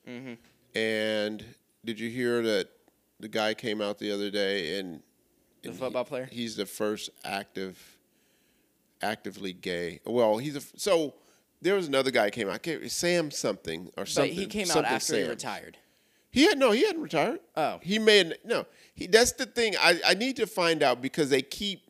[0.08, 0.34] Mm-hmm.
[0.78, 1.44] and
[1.84, 2.68] did you hear that
[3.20, 5.02] the guy came out the other day and
[5.62, 6.28] The football he- player?
[6.30, 7.78] He's the first active,
[9.02, 10.00] actively gay.
[10.04, 11.14] Well, he's a so.
[11.62, 14.32] There was another guy came out, Sam something or But something.
[14.32, 15.76] he came out after he retired.
[16.30, 17.40] He had no, he hadn't retired.
[17.56, 17.78] Oh.
[17.82, 18.64] he made no.
[18.94, 19.74] He that's the thing.
[19.78, 21.82] I I need to find out because they keep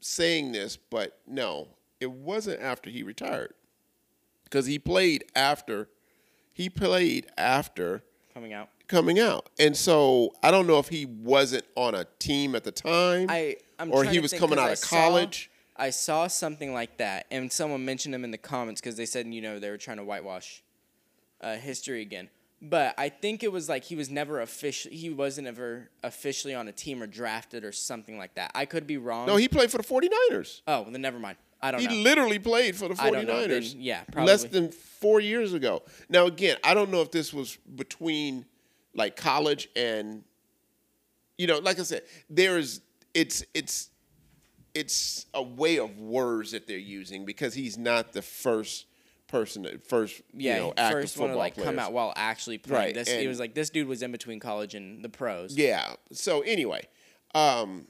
[0.00, 1.68] saying this, but no,
[2.00, 3.52] it wasn't after he retired.
[4.50, 5.88] Because he played after,
[6.52, 8.68] he played after Coming out.
[8.86, 12.72] coming out, and so I don't know if he wasn't on a team at the
[12.72, 15.50] time, I I'm or he was think, coming out I of saw- college.
[15.76, 19.26] I saw something like that, and someone mentioned him in the comments because they said
[19.32, 20.62] you know they were trying to whitewash
[21.40, 22.30] uh, history again.
[22.60, 24.90] But I think it was like he was never official.
[24.90, 28.50] He wasn't ever officially on a team or drafted or something like that.
[28.54, 29.26] I could be wrong.
[29.28, 30.62] No, he played for the 49ers.
[30.66, 31.38] Oh, well, then never mind.
[31.60, 31.94] I don't He know.
[31.94, 33.00] literally played for the 49ers.
[33.00, 35.82] I don't know, then, yeah, Less than four years ago.
[36.08, 38.44] Now, again, I don't know if this was between
[38.94, 40.22] like college and,
[41.36, 42.80] you know, like I said, there's,
[43.14, 43.90] it's, it's,
[44.74, 48.86] it's a way of words that they're using because he's not the first
[49.26, 52.58] person, that first, yeah, you know, active first one to like come out while actually
[52.58, 52.84] playing.
[52.86, 55.56] Right, This it was like this dude was in between college and the pros.
[55.56, 55.94] Yeah.
[56.12, 56.86] So anyway,
[57.34, 57.86] um,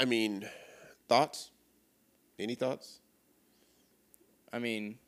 [0.00, 0.48] I mean,
[1.08, 1.50] thoughts?
[2.38, 3.00] Any thoughts?
[4.52, 4.98] I mean,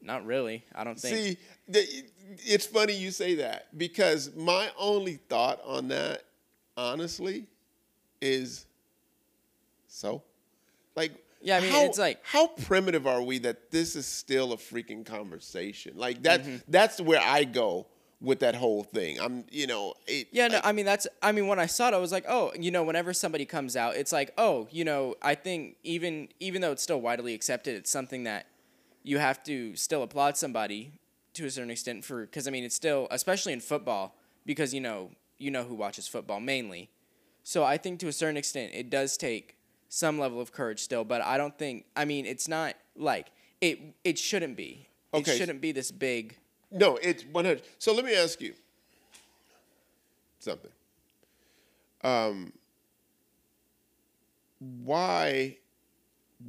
[0.00, 0.64] not really.
[0.74, 1.38] I don't think.
[1.68, 1.86] See,
[2.46, 6.22] it's funny you say that because my only thought on that,
[6.76, 7.46] honestly,
[8.20, 8.66] is
[9.86, 10.22] so.
[10.94, 14.52] Like, Yeah, I mean, how, it's like- how primitive are we that this is still
[14.52, 15.92] a freaking conversation?
[15.96, 16.42] Like that.
[16.42, 16.56] Mm-hmm.
[16.68, 17.86] That's where I go
[18.20, 19.20] with that whole thing.
[19.20, 21.94] I'm, you know, it, Yeah, no, I mean that's I mean when I saw it
[21.94, 25.14] I was like, "Oh, you know, whenever somebody comes out, it's like, "Oh, you know,
[25.22, 28.46] I think even even though it's still widely accepted, it's something that
[29.02, 30.92] you have to still applaud somebody
[31.34, 34.80] to a certain extent for cuz I mean, it's still especially in football because you
[34.80, 36.90] know, you know who watches football mainly.
[37.42, 39.56] So I think to a certain extent it does take
[39.88, 43.78] some level of courage still, but I don't think I mean, it's not like it
[44.04, 44.88] it shouldn't be.
[45.12, 45.32] Okay.
[45.32, 46.38] It shouldn't be this big
[46.70, 47.62] No, it's 100.
[47.78, 48.54] So let me ask you
[50.38, 50.70] something.
[52.02, 52.52] Um,
[54.58, 55.58] why,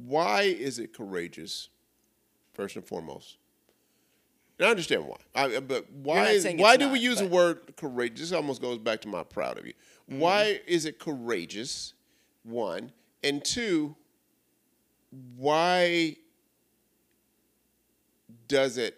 [0.06, 1.68] why is it courageous,
[2.54, 3.36] first and foremost?
[4.58, 5.16] And I understand why.
[5.34, 6.30] I, but why?
[6.30, 8.30] Is, why do we not, use the word courageous?
[8.30, 9.74] This almost goes back to my proud of you.
[10.10, 10.20] Mm-hmm.
[10.20, 11.94] Why is it courageous?
[12.42, 12.90] One
[13.22, 13.94] and two.
[15.36, 16.16] Why
[18.48, 18.96] does it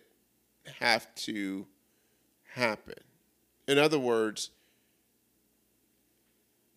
[0.79, 1.67] have to
[2.55, 2.95] happen?
[3.69, 4.51] In other words,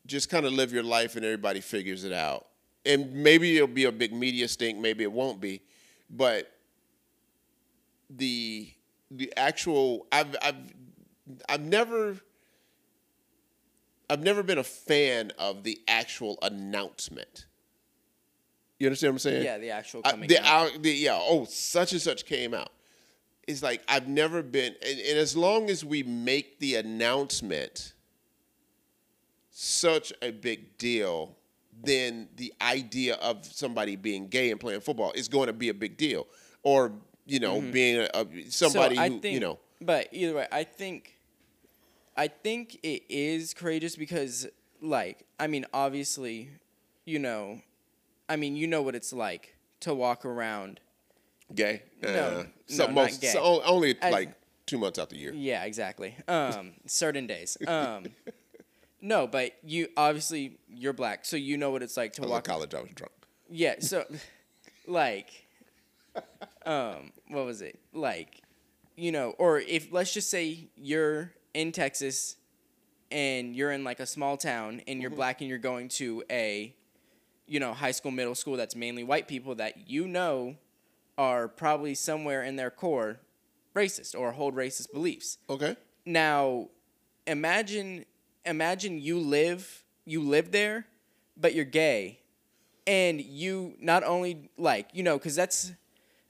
[0.06, 2.48] just kind of live your life and everybody figures it out.
[2.86, 5.62] And maybe it'll be a big media stink, maybe it won't be,
[6.10, 6.52] but
[8.10, 8.70] the
[9.10, 10.56] the actual I've I've
[11.48, 12.18] I've never
[14.10, 17.46] I've never been a fan of the actual announcement.
[18.80, 19.44] You understand what I'm saying?
[19.46, 20.74] yeah, the actual I- coming the, out.
[20.74, 22.72] out- the- yeah, oh, such and such came out.
[23.48, 27.94] It's like I've never been, and, and as long as we make the announcement
[29.52, 31.36] such a big deal,
[31.84, 35.74] then the idea of somebody being gay and playing football is going to be a
[35.74, 36.26] big deal,
[36.64, 36.92] or
[37.26, 39.08] you know, being a, somebody Mm-hmm.
[39.08, 39.60] so who think, you know.
[39.82, 41.18] But either way, I think,
[42.16, 44.48] I think it is courageous because,
[44.82, 46.50] like I mean, obviously,
[47.06, 47.62] you know,
[48.30, 50.80] I mean, you know what it's like to walk around.
[51.54, 51.84] Gay?
[52.02, 53.28] No, Uh, so no, not gay.
[53.28, 54.34] So only I- like
[54.66, 55.34] two months out the year.
[55.34, 56.16] Yeah, exactly.
[56.28, 57.58] Um, certain days.
[57.68, 58.06] Um,
[59.02, 62.44] no, but you obviously you're black, so you know what it's like to I walk.
[62.46, 62.74] college.
[62.74, 63.12] I was drunk.
[63.50, 64.06] Yeah, so
[64.88, 65.30] like,
[66.66, 68.42] um, what was it like?
[68.96, 72.38] You know, or if let's just say you're in Texas
[73.12, 76.74] and you're in like a small town and you're black and you're going to a,
[77.48, 80.56] you know, high school, middle school that's mainly white people that you know
[81.18, 83.20] are probably somewhere in their core
[83.76, 85.38] racist or hold racist beliefs.
[85.50, 85.76] Okay.
[86.06, 86.70] Now,
[87.28, 88.06] imagine
[88.46, 90.86] imagine you live you live there,
[91.38, 92.20] but you're gay,
[92.86, 95.72] and you not only like you know because that's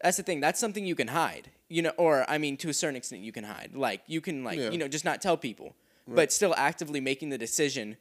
[0.01, 2.73] that's the thing that's something you can hide you know or I mean to a
[2.73, 4.69] certain extent you can hide like you can like Yeah.
[4.69, 5.75] you know just not tell people,
[6.07, 7.97] but still actively making the decision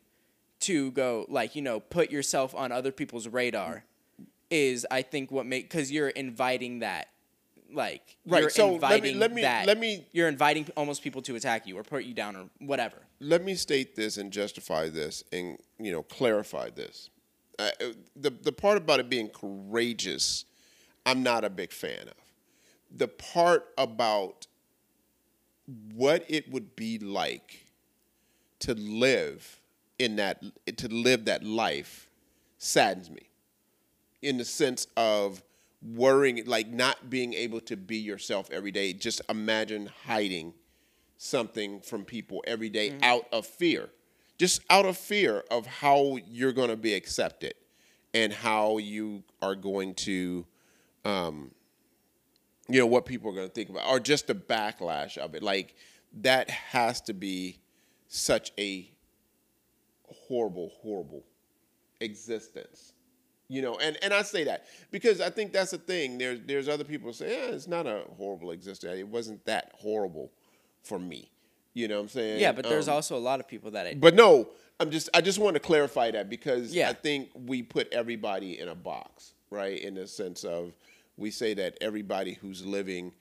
[0.61, 3.85] to go like you know put yourself on other people's radar
[4.53, 7.09] is I think what make because you're inviting that
[7.73, 11.03] like Right, you're so let me- inviting let me- that let me- you're inviting almost
[11.03, 12.97] people to attack you or put you down or whatever.
[13.19, 17.09] let me state this and justify this and you know clarify this.
[17.59, 17.71] Uh,
[18.17, 20.45] the the part about it being courageous,
[21.07, 22.15] I'm not a big fan of.
[22.95, 24.47] The part about
[25.95, 27.67] what it would be like
[28.61, 29.61] to live
[29.99, 30.43] in that
[30.77, 32.11] to live that life
[32.59, 33.23] saddens me
[34.23, 35.43] in the sense of
[35.83, 40.55] worrying like not being able to be yourself every day just imagine hiding
[41.23, 43.89] something from people every day out of fear.
[44.39, 47.55] Just out of fear of how you're going to be accepted
[48.13, 50.45] and how you are going to,
[51.05, 51.53] um,
[52.69, 55.45] you know, what people are going to think about, or just the backlash of it.
[55.45, 55.77] Like,
[56.23, 57.61] that has to be
[58.09, 58.91] such a
[60.27, 61.25] horrible, horrible
[62.01, 62.95] existence.
[63.53, 66.17] You know, and, and I say that because I think that's the thing.
[66.17, 68.99] There's there's other people who say, yeah, it's not a horrible existence.
[68.99, 70.33] It wasn't that horrible
[70.83, 71.31] for me.
[71.75, 72.41] You know what I'm saying?
[72.41, 74.49] Yeah, but there's Um, also a lot of people that it, But no,
[74.81, 76.89] I'm just I just want to clarify that because Yeah.
[76.89, 79.79] I think we put everybody in a box, right?
[79.79, 80.73] In the sense of
[81.19, 83.13] we say that everybody who's living,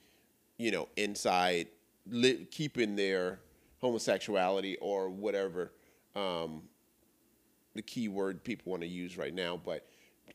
[0.57, 1.67] you know, inside,
[2.07, 3.39] li- keeping their
[3.81, 5.73] homosexuality or whatever,
[6.15, 6.63] um,
[7.75, 9.85] the key word people want to use right now, but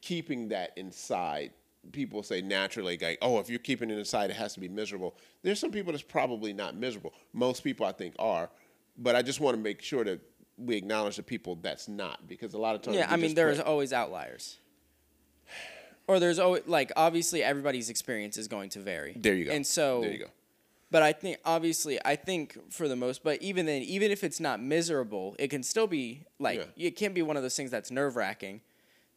[0.00, 1.52] keeping that inside.
[1.92, 5.16] People say naturally, like, oh, if you're keeping it inside, it has to be miserable.
[5.42, 7.12] There's some people that's probably not miserable.
[7.32, 8.50] Most people, I think, are.
[8.98, 10.20] But I just want to make sure that
[10.58, 13.60] we acknowledge the people that's not, because a lot of times, yeah, I mean there's
[13.60, 14.58] always outliers.
[16.08, 19.16] Or there's always like obviously everybody's experience is going to vary.
[19.18, 19.50] There you go.
[19.50, 20.30] And so there you go.
[20.90, 24.38] But I think obviously I think for the most but even then even if it's
[24.38, 26.86] not miserable, it can still be like Yeah.
[26.86, 28.60] it can be one of those things that's nerve wracking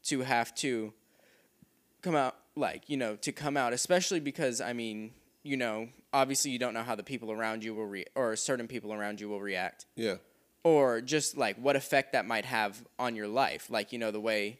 [0.04, 0.94] to have to
[2.02, 5.12] come out like, you know, to come out, especially because I mean,
[5.44, 8.68] you know, obviously you don't know how the people around you will re- or certain
[8.68, 9.86] people around you will react.
[9.96, 10.16] Yeah,
[10.64, 14.20] or just like what effect that might have on your life like you know the
[14.20, 14.60] way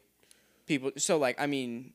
[0.66, 1.92] people so like i mean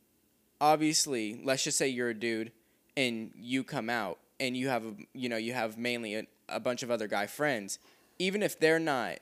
[0.60, 2.52] obviously let's just say you're a dude
[2.96, 6.60] and you come out and you have a you know you have mainly a, a
[6.60, 7.78] bunch of other guy friends
[8.18, 9.18] even if they're not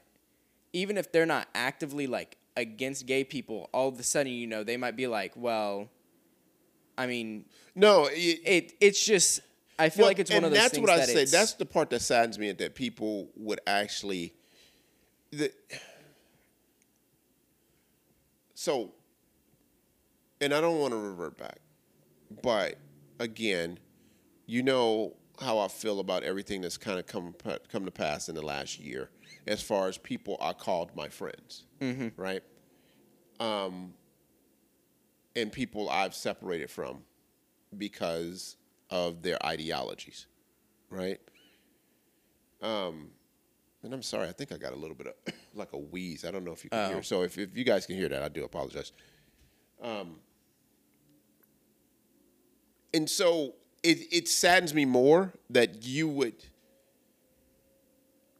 [0.72, 4.62] even if they're not actively like against gay people all of a sudden you know
[4.62, 5.88] they might be like well
[6.98, 7.44] i mean
[7.74, 9.40] no, it, it it's just
[9.78, 11.24] i feel Well, like it's one of those that's what I that say.
[11.24, 14.34] That's the part that saddens me that people would actually.
[15.30, 15.50] The,
[18.54, 18.92] so,
[20.40, 21.58] and I don't want to revert back,
[22.42, 22.76] but
[23.18, 23.78] again,
[24.46, 27.34] you know how I feel about everything that's kind of come
[27.70, 29.08] come to pass in the last year,
[29.46, 31.64] as far as people I called my friends,
[32.16, 32.42] right?
[33.40, 33.94] Um,
[35.34, 37.02] and people I've separated from
[37.76, 38.56] because
[38.90, 40.26] of their ideologies,
[40.90, 41.20] right?
[42.60, 43.10] Um,
[43.82, 46.24] and I'm sorry, I think I got a little bit of like a wheeze.
[46.24, 46.88] I don't know if you can Oh.
[46.94, 47.02] hear.
[47.02, 48.92] So if, if you guys can hear that, I do apologize.
[49.82, 50.16] Um,
[52.94, 56.34] and so it it saddens me more that you would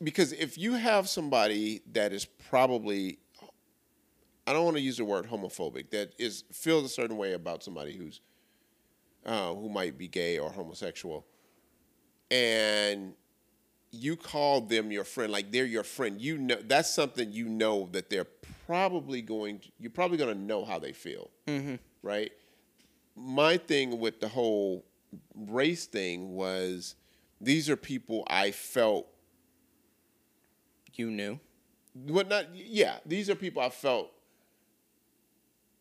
[0.03, 3.19] because if you have somebody that is probably
[4.47, 7.63] I don't want to use the word homophobic that is feels a certain way about
[7.63, 8.21] somebody who's
[9.25, 11.25] uh, who might be gay or homosexual,
[12.31, 13.15] and
[13.93, 16.21] you call them your friend, like they're your friend.
[16.21, 18.27] You know that's something you know that they're
[18.67, 19.61] probably going.
[19.61, 21.31] To, you're probably going to know how they feel,
[22.03, 22.33] right?
[23.15, 24.85] My thing with the whole
[25.37, 26.97] race thing was
[27.41, 29.07] these are people I felt
[30.99, 31.39] you knew?
[31.95, 34.11] What not yeah these are people i felt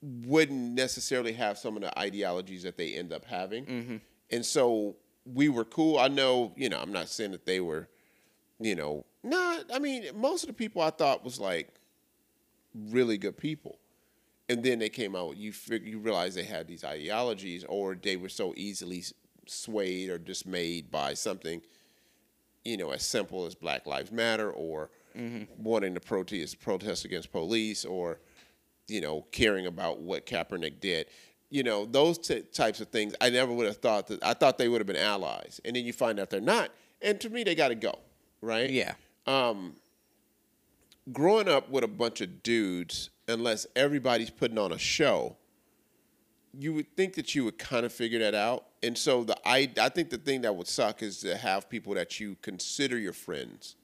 [0.02, 3.66] wouldn't necessarily have some of the ideologies that they end up having.
[3.66, 3.98] Mm-hmm.
[4.32, 4.96] And so
[5.26, 6.00] we were cool.
[6.00, 7.88] I know you know i'm not saying that they were
[8.60, 11.70] you know not i mean most of the people i thought was like
[12.76, 13.78] really good people.
[14.50, 18.18] And then they came out you fig- you realize they had these ideologies or they
[18.18, 19.04] were so easily
[19.48, 21.62] swayed or dismayed by something
[22.66, 25.64] you know as simple as black lives matter or Mm-hmm.
[25.64, 28.20] wanting to protest protest against police or
[28.88, 31.08] you know caring about what Kaepernick did.
[31.50, 34.58] You know those t- types of things I never would have thought that I thought
[34.58, 35.60] they would have been allies.
[35.66, 36.72] And then you find out they're not.
[37.02, 38.00] And to me they got to go
[38.42, 38.70] right?
[38.70, 38.94] Yeah.
[39.28, 39.76] Um,
[41.12, 45.38] growing up with a bunch of dudes, unless everybody's putting on a show,
[46.54, 48.66] you would think that you would kind of figure that out.
[48.84, 51.94] And so the I I think the thing that would suck is to have people
[51.94, 53.76] that you consider your friends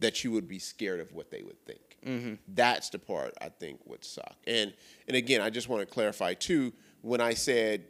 [0.00, 1.80] that you would be scared of what they would think.
[2.06, 2.34] Mm-hmm.
[2.48, 4.36] That's the part I think would suck.
[4.46, 4.72] And
[5.06, 6.72] and again, I just want to clarify too.
[7.02, 7.84] When I said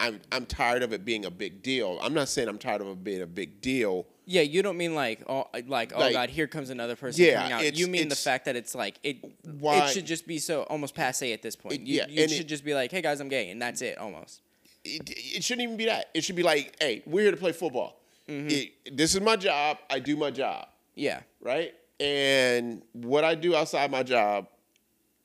[0.00, 2.86] I'm I'm tired of it being a big deal, I'm not saying I'm tired of
[2.88, 4.06] it being a big deal.
[4.26, 7.48] Yeah, you don't mean like oh like oh Like- god, here comes another person Yeah,
[7.48, 7.76] coming out.
[7.76, 9.16] You mean the fact that it's like it
[9.58, 11.74] Why- it should just be so almost passe at this point.
[11.74, 13.82] It- you yeah, you should it- just be like, "Hey guys, I'm gay." And that's
[13.82, 14.42] it almost.
[14.84, 16.10] it, it shouldn't even be that.
[16.14, 18.00] It should be like, hey, we're here to play football.
[18.28, 18.48] Mm-hmm.
[18.50, 19.78] It- this is my job.
[19.90, 21.20] I do my job, Yeah.
[21.40, 21.74] right?
[22.00, 24.48] And what I do outside my job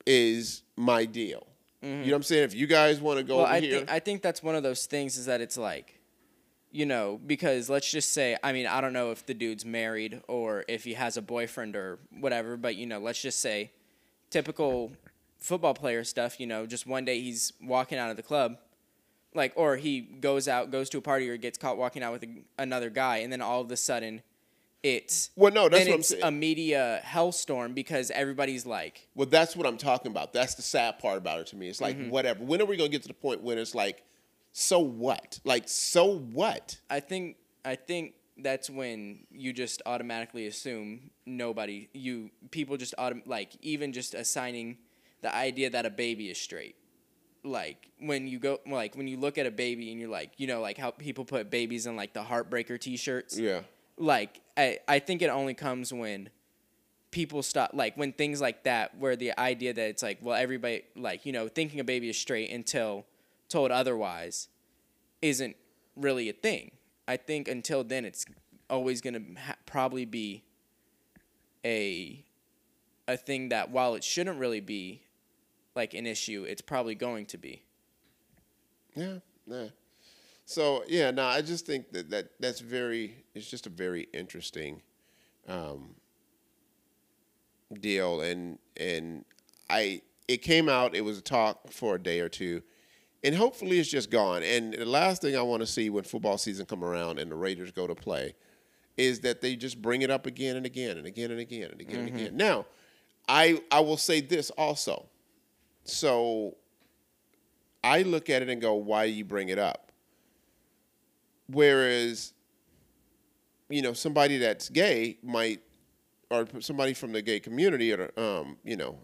[0.06, 1.46] is my deal.
[1.82, 1.86] Mm-hmm.
[2.00, 2.44] You know what I'm saying?
[2.44, 4.54] If you guys want to go Well, over I here, think I think that's one
[4.54, 6.00] of those things is that it's like,
[6.70, 10.20] you know, because let's just say, I mean, I don't know if the dude's married
[10.26, 13.70] or if he has a boyfriend or whatever, but you know, let's just say,
[14.30, 14.92] typical
[15.38, 16.40] football player stuff.
[16.40, 18.56] You know, just one day he's walking out of the club,
[19.34, 22.24] like, or he goes out, goes to a party, or gets caught walking out with
[22.24, 24.22] a, another guy, and then all of a sudden,
[24.84, 26.22] it's well, no, that's what I'm saying.
[26.22, 30.32] a media hellstorm because everybody's like, well, that's what I'm talking about.
[30.32, 31.68] That's the sad part about it to me.
[31.68, 32.10] It's like Mm-hmm.
[32.10, 32.44] whatever.
[32.44, 34.02] When are we gonna get to the point when it's like,
[34.52, 35.40] so what?
[35.42, 36.78] Like, so what?
[36.90, 43.26] I think I think that's when you just automatically assume nobody you people just autom-
[43.26, 44.76] like even just assigning
[45.22, 46.76] the idea that a baby is straight.
[47.42, 50.46] Like when you go like when you look at a baby and you're like, you
[50.46, 53.38] know, like how people put babies in like the heartbreaker t-shirts.
[53.38, 53.60] Yeah.
[53.96, 56.30] Like I I think it only comes when
[57.10, 60.82] people stop like when things like that where the idea that it's like well everybody
[60.96, 63.06] like you know thinking a baby is straight until
[63.48, 64.48] told otherwise
[65.22, 65.56] isn't
[65.96, 66.72] really a thing.
[67.06, 68.26] I think until then, it's
[68.68, 70.44] always gonna ha- probably be
[71.64, 72.24] a
[73.06, 75.02] a thing that while it shouldn't really be
[75.74, 77.62] like an issue, it's probably going to be.
[78.94, 79.68] Yeah, yeah.
[80.44, 83.24] So yeah, no, I just think that, that that's very.
[83.34, 84.82] It's just a very interesting
[85.48, 85.94] um,
[87.80, 89.24] deal, and and
[89.70, 90.94] I it came out.
[90.94, 92.62] It was a talk for a day or two,
[93.22, 94.42] and hopefully it's just gone.
[94.42, 97.36] And the last thing I want to see when football season come around and the
[97.36, 98.34] Raiders go to play
[98.96, 101.80] is that they just bring it up again and again and again and again and
[101.80, 102.36] again and again.
[102.36, 102.66] Now,
[103.28, 105.06] I I will say this also.
[105.84, 106.56] So
[107.82, 109.83] I look at it and go, why do you bring it up?
[111.46, 112.32] Whereas,
[113.68, 115.60] you know, somebody that's gay might,
[116.30, 118.98] or somebody from the gay community, or um, you know,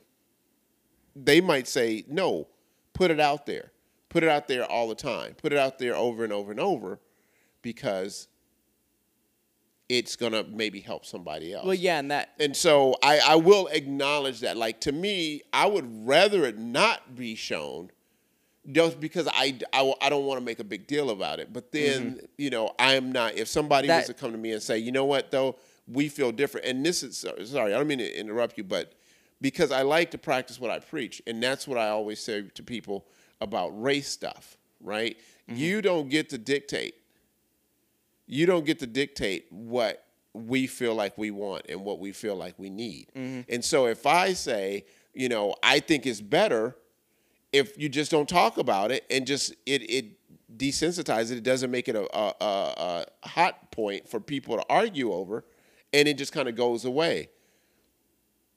[1.15, 2.49] they might say, no,
[2.93, 3.73] put it out there,
[4.09, 6.61] put it out there all the time, put it out there over and over and
[6.61, 6.99] over,
[7.63, 8.29] because
[9.91, 11.67] it's gonna maybe help somebody else.
[11.67, 14.57] Well, yeah, and that And so I, I will acknowledge that.
[14.57, 17.91] Like to me, I would rather it not be shown,
[18.71, 21.53] just because I, I, I don't want to make a big deal about it.
[21.53, 22.27] But then mm-hmm.
[22.39, 23.37] you know I am not.
[23.37, 25.57] If somebody was to come to me and say, you know what though,
[25.87, 28.95] we feel different, and this is sorry, I don't mean to interrupt you, but
[29.41, 32.63] because I like to practice what I preach, and that's what I always say to
[32.63, 33.07] people
[33.41, 34.57] about race stuff.
[34.83, 35.19] Right?
[35.49, 35.61] Mm-hmm.
[35.61, 36.95] You don't get to dictate
[38.31, 42.37] you don't get to dictate what we feel like we want and what we feel
[42.37, 43.09] like we need.
[43.17, 43.53] Mm-hmm.
[43.53, 46.77] And so if I say, you know, I think it's better
[47.53, 50.07] if you just don't talk about it and just it it
[50.57, 54.65] desensitizes it, it doesn't make it a, a, a, a hot point for people to
[54.69, 55.45] argue over,
[55.93, 57.29] and it just kind of goes away.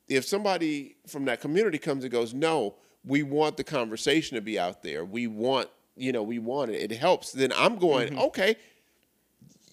[0.07, 2.75] If somebody from that community comes and goes, no,
[3.05, 5.05] we want the conversation to be out there.
[5.05, 6.91] We want, you know, we want it.
[6.91, 7.31] It helps.
[7.31, 8.19] Then I'm going, mm-hmm.
[8.19, 8.55] okay,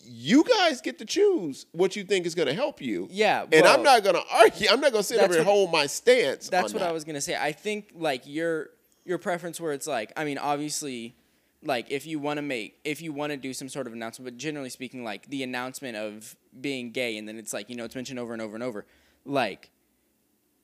[0.04, 3.08] you guys get to choose what you think is going to help you.
[3.10, 4.68] Yeah, and I'm not going to argue.
[4.70, 6.48] I'm not going to sit there and hold my stance.
[6.48, 6.88] that's what that.
[6.88, 7.36] I was gonna say.
[7.36, 8.70] I think like your
[9.04, 11.16] your preference where it's like, I mean, obviously,
[11.62, 14.26] like if you want to make if you want to do some sort of announcement,
[14.26, 17.84] but generally speaking, like the announcement of being gay, and then it's like you know
[17.84, 18.86] it's mentioned over and over and over,
[19.24, 19.70] like.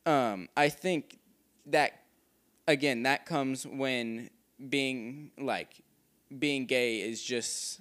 [0.06, 1.18] um, I think
[1.66, 2.02] that
[2.68, 4.30] again that comes when
[4.68, 5.82] being like
[6.38, 7.80] being gay is just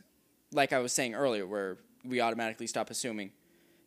[0.51, 3.31] like I was saying earlier, where we automatically stop assuming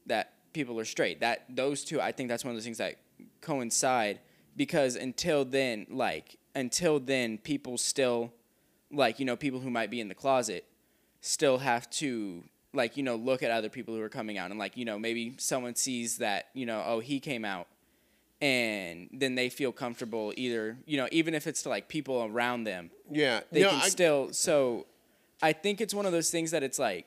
[0.06, 1.20] that people are straight.
[1.20, 2.96] That those two, I think that's one of those things that
[3.40, 4.20] coincide
[4.56, 8.32] because until then, like until then, people still
[8.90, 10.64] like you know people who might be in the closet
[11.20, 12.42] still have to
[12.72, 14.98] like you know look at other people who are coming out and like you know
[14.98, 17.66] maybe someone sees that you know oh he came out
[18.40, 22.64] and then they feel comfortable either you know even if it's to like people around
[22.64, 22.90] them.
[23.10, 24.86] Yeah, they no, can I- still so
[25.42, 27.06] i think it's one of those things that it's like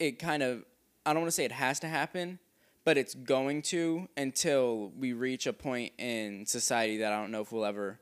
[0.00, 0.64] it kind of
[1.04, 2.38] i don't want to say it has to happen
[2.84, 7.40] but it's going to until we reach a point in society that i don't know
[7.42, 7.98] if we'll ever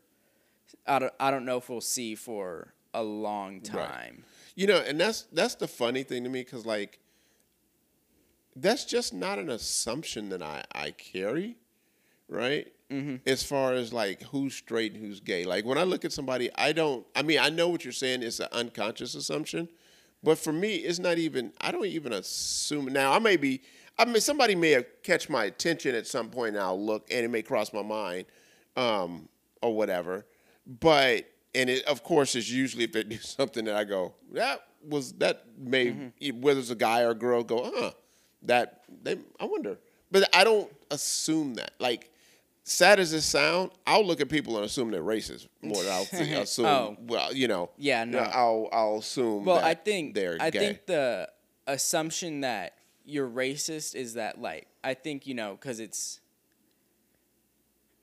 [0.86, 4.24] i don't, I don't know if we'll see for a long time
[4.56, 6.98] You know, and that's that's the funny thing to me because like
[8.56, 11.56] that's just not an assumption that I I carry,
[12.28, 12.70] right?
[12.90, 13.16] Mm-hmm.
[13.26, 15.44] As far as like who's straight and who's gay.
[15.44, 17.06] Like when I look at somebody, I don't.
[17.14, 18.22] I mean, I know what you're saying.
[18.22, 19.68] It's an unconscious assumption,
[20.22, 21.52] but for me, it's not even.
[21.60, 22.86] I don't even assume.
[22.86, 23.62] Now I may be.
[23.98, 27.24] I mean, somebody may have catch my attention at some point, and I'll look, and
[27.24, 28.26] it may cross my mind,
[28.76, 29.28] um,
[29.62, 30.26] or whatever.
[30.78, 34.60] But and it, of course, it's usually if they do something that I go, that
[34.86, 36.40] was that may mm-hmm.
[36.40, 37.90] whether it's a guy or a girl, go, huh,
[38.42, 39.18] that they.
[39.38, 39.78] I wonder,
[40.10, 41.72] but I don't assume that.
[41.80, 42.10] Like,
[42.62, 46.04] sad as it sound, I'll look at people and assume they're racist more than I'll
[46.06, 46.42] th- oh.
[46.42, 46.66] assume.
[46.66, 46.96] Oh.
[47.00, 48.18] Well, you know, Yeah, no.
[48.20, 49.44] I'll I'll assume.
[49.44, 50.58] well that i think they're i gay.
[50.58, 51.28] think the
[51.66, 56.20] assumption that you're racist is that like i think you know because it's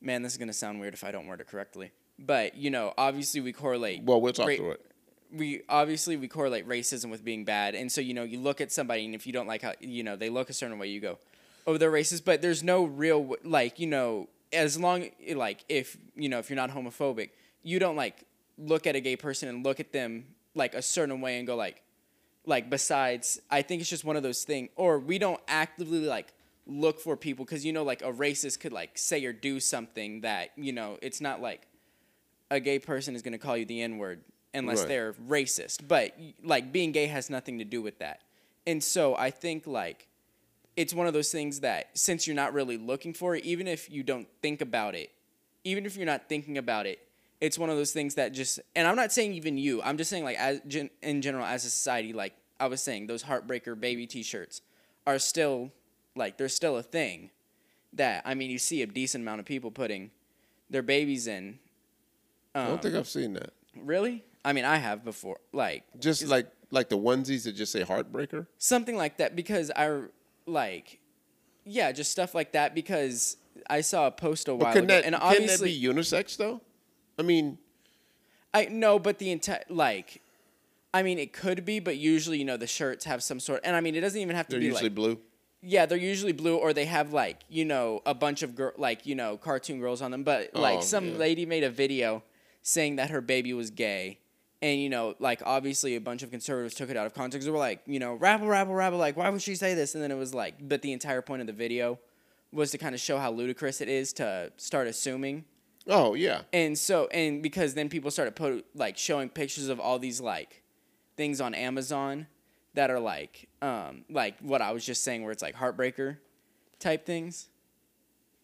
[0.02, 2.70] man this is going to sound weird if i don't word it correctly but you
[2.70, 4.86] know obviously we correlate Well, we'll talk ra- through it.
[5.32, 8.72] we obviously we correlate racism with being bad and so you know you look at
[8.72, 11.00] somebody and if you don't like how you know they look a certain way you
[11.00, 11.18] go
[11.68, 15.06] oh they're racist but there's no real like you know as long
[15.36, 17.30] like if you know if you're not homophobic
[17.64, 18.24] you don't like
[18.58, 21.56] look at a gay person and look at them like a certain way and go
[21.56, 21.84] like
[22.46, 26.34] like besides i think it's just one of those things or we don't actively like
[26.66, 30.22] look for people because you know like a racist could like say or do something
[30.22, 31.68] that you know it's not like
[32.50, 34.22] a gay person is going to call you the n word
[34.54, 34.88] unless Right.
[34.88, 38.22] they're racist but like being gay has nothing to do with that
[38.66, 40.08] and so i think like
[40.76, 43.90] it's one of those things that since you're not really looking for it even if
[43.92, 45.12] you don't think about it
[45.64, 47.00] even if you're not thinking about it
[47.42, 50.10] it's one of those things that just and i'm not saying even you i'm just
[50.10, 53.80] saying like as gen, in general as a society like i was saying those heartbreaker
[53.80, 54.62] baby t-shirts
[55.06, 55.72] are still
[56.16, 57.30] like they're still a thing
[57.94, 60.10] that i mean you see a decent amount of people putting
[60.70, 61.60] their babies in
[62.58, 63.52] I um, don't think I've seen that.
[63.76, 67.84] really i mean i have before like Just like like the onesies that just say
[67.84, 68.48] heartbreaker.
[68.58, 70.02] something like that because I
[70.46, 71.00] like,
[71.66, 73.38] yeah, just stuff like that because
[73.70, 76.62] I saw a post a while ago, that and can that obviously be unisex though?
[77.20, 77.58] I mean,
[78.54, 80.22] I no, but the entire like,
[80.94, 83.76] I mean, it could be, but usually you know the shirts have some sort, and
[83.76, 85.20] I mean it doesn't even have to they're be usually like blue.
[85.62, 89.06] yeah, they're usually blue or they have like you know a bunch of girl like
[89.06, 91.18] you know cartoon girls on them, but like Oh, some yeah.
[91.18, 92.24] lady made a video
[92.68, 94.20] saying that her baby was gay.
[94.62, 97.46] And you know, like obviously, a bunch of conservatives took it out of context.
[97.46, 98.98] They were like, you know, rabble, rabble, rabble.
[98.98, 99.96] Like, why would she say this?
[99.96, 101.98] And then it was like, but the entire point of the video
[102.52, 105.46] was to kind of show how ludicrous it is to start assuming.
[105.88, 106.42] Oh yeah.
[106.52, 110.64] And so, and because then people started put like showing pictures of all these like
[111.16, 112.28] things on Amazon
[112.74, 116.18] that are like, um, like what I was just saying, where it's like heartbreaker
[116.80, 117.48] type things.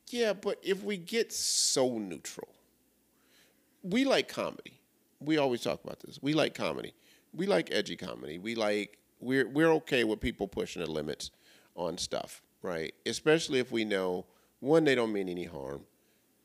[0.10, 2.53] Yeah, but if we get so neutral,
[3.84, 4.80] we like comedy.
[5.20, 6.20] We always talk about this.
[6.22, 6.94] We like comedy.
[7.34, 8.40] We like edgy comedy.
[8.40, 11.32] We like we're we're okay with people pushing the limits
[11.76, 12.94] on stuff, right?
[13.06, 14.26] Especially if we know
[14.60, 15.82] one, they don't mean any harm.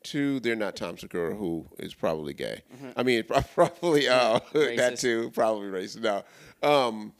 [0.03, 2.61] Two, they're not Tom Segura, who is probably gay.
[2.95, 3.23] I mean,
[3.53, 6.01] probably uh, that too, probably racist.
[6.01, 6.23] No,
[6.63, 7.13] um,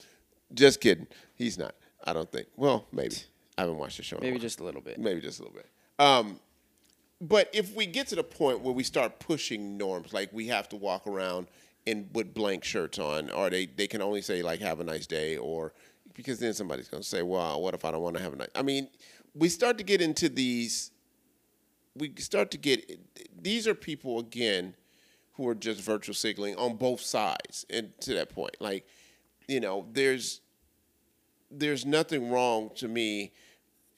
[0.54, 1.06] just kidding.
[1.34, 1.74] He's not.
[2.04, 2.48] I don't think.
[2.56, 3.16] Well, maybe.
[3.58, 4.16] I haven't watched the show.
[4.16, 4.98] in a Maybe just a little bit.
[4.98, 5.66] Maybe just a little bit.
[5.98, 6.40] Um,
[7.20, 10.68] but if we get to the point where we start pushing norms, like we have
[10.70, 11.48] to walk around
[11.86, 15.06] in with blank shirts on, or they, they can only say like "Have a nice
[15.06, 15.72] day," or
[16.14, 18.36] because then somebody's going to say, "Well, what if I don't want to have a
[18.36, 18.88] nice?" I mean,
[19.34, 20.90] we start to get into these.
[21.96, 22.98] We start to get
[23.40, 24.74] these are people again
[25.34, 28.86] who are just virtual signaling on both sides, and to that point, like
[29.46, 30.40] you know, there's
[31.50, 33.32] there's nothing wrong to me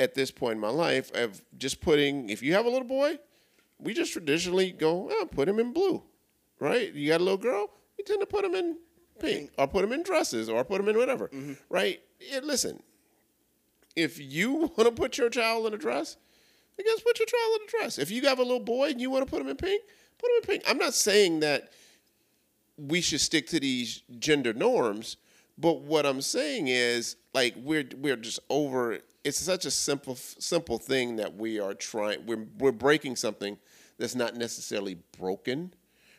[0.01, 3.19] at this point in my life of just putting if you have a little boy
[3.79, 6.03] we just traditionally go oh, put him in blue
[6.61, 8.77] right you got a little girl we tend to put him in
[9.19, 11.53] pink or put him in dresses or put him in whatever mm-hmm.
[11.69, 12.83] right yeah, listen
[13.95, 16.17] if you want to put your child in a dress
[16.79, 17.99] I guess put your child in a dress.
[17.99, 19.83] If you have a little boy and you want to put him in pink,
[20.19, 20.63] put him in pink.
[20.67, 21.71] I'm not saying that
[22.77, 25.17] we should stick to these gender norms,
[25.59, 28.99] but what I'm saying is like we're we're just over.
[29.25, 32.27] It's such a simple simple thing that we are trying.
[32.27, 33.59] We're we're breaking something
[33.99, 35.75] that's not necessarily broken,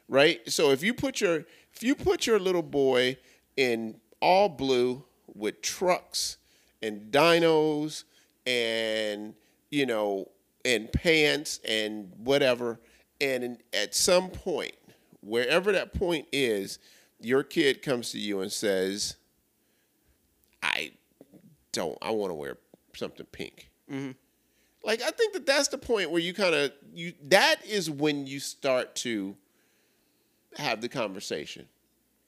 [0.08, 0.42] right?
[0.52, 3.18] So if you put your if you put your little boy
[3.58, 5.04] in all blue
[5.36, 6.38] with trucks
[6.82, 8.04] and dinos
[8.46, 9.34] and
[9.70, 10.30] you know
[10.66, 12.80] and pants and whatever
[13.22, 14.74] and at some point
[15.22, 16.80] wherever that point is
[17.20, 19.16] your kid comes to you and says
[20.62, 20.92] i
[21.74, 22.58] don't i want to wear
[22.96, 23.70] something pink.
[23.92, 24.12] Mm-hmm.
[24.84, 28.26] Like i think that that's the point where you kind of you that is when
[28.26, 29.36] you start to
[30.56, 31.68] have the conversation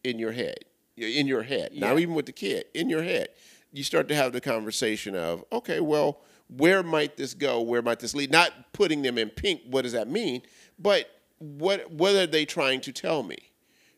[0.04, 0.60] in your head
[0.98, 3.30] in your head not even with the kid in your head.
[3.72, 7.62] You start to have the conversation of okay well where might this go?
[7.62, 8.32] Where might this lead?
[8.32, 10.42] Not putting them in pink what does that mean?
[10.80, 13.38] But what what are they trying to tell me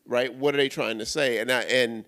[0.08, 0.34] right?
[0.34, 1.38] What are they trying to say?
[1.38, 2.04] And i and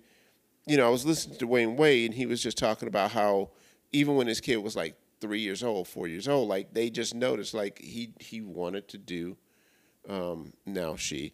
[0.71, 3.51] you know i was listening to Dwyane Wade and he was just talking about how
[3.93, 7.15] even when his kid was like three years old four years old like they just
[7.15, 9.37] noticed like he he wanted to do
[10.09, 11.33] um, now she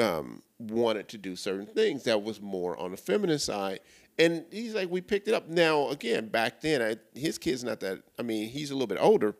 [0.00, 3.80] um, wanted to do certain things that was more on the feminine side.
[4.18, 5.48] And he's like, we picked it up.
[5.48, 8.98] Now, again, back then, I, his kid's not that, I mean, he's a little bit
[9.00, 9.34] older,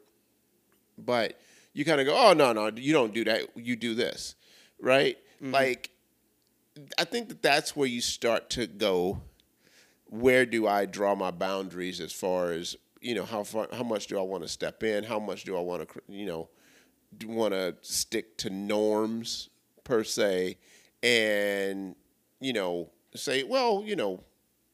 [0.98, 1.38] but
[1.72, 3.48] you kind of go, oh, no, no, you don't do that.
[3.54, 4.34] You do this,
[4.80, 5.16] right?
[5.40, 5.90] Like,
[6.98, 9.20] I think that that's where you start to go,
[10.12, 14.06] where do I draw my boundaries as far as, you know, how far, how much
[14.06, 15.04] do I want to step in?
[15.04, 16.48] How much do I want to, you know,
[17.16, 19.48] do want to stick to norms
[19.84, 20.56] per se
[21.02, 21.96] and
[22.40, 24.22] you know say well you know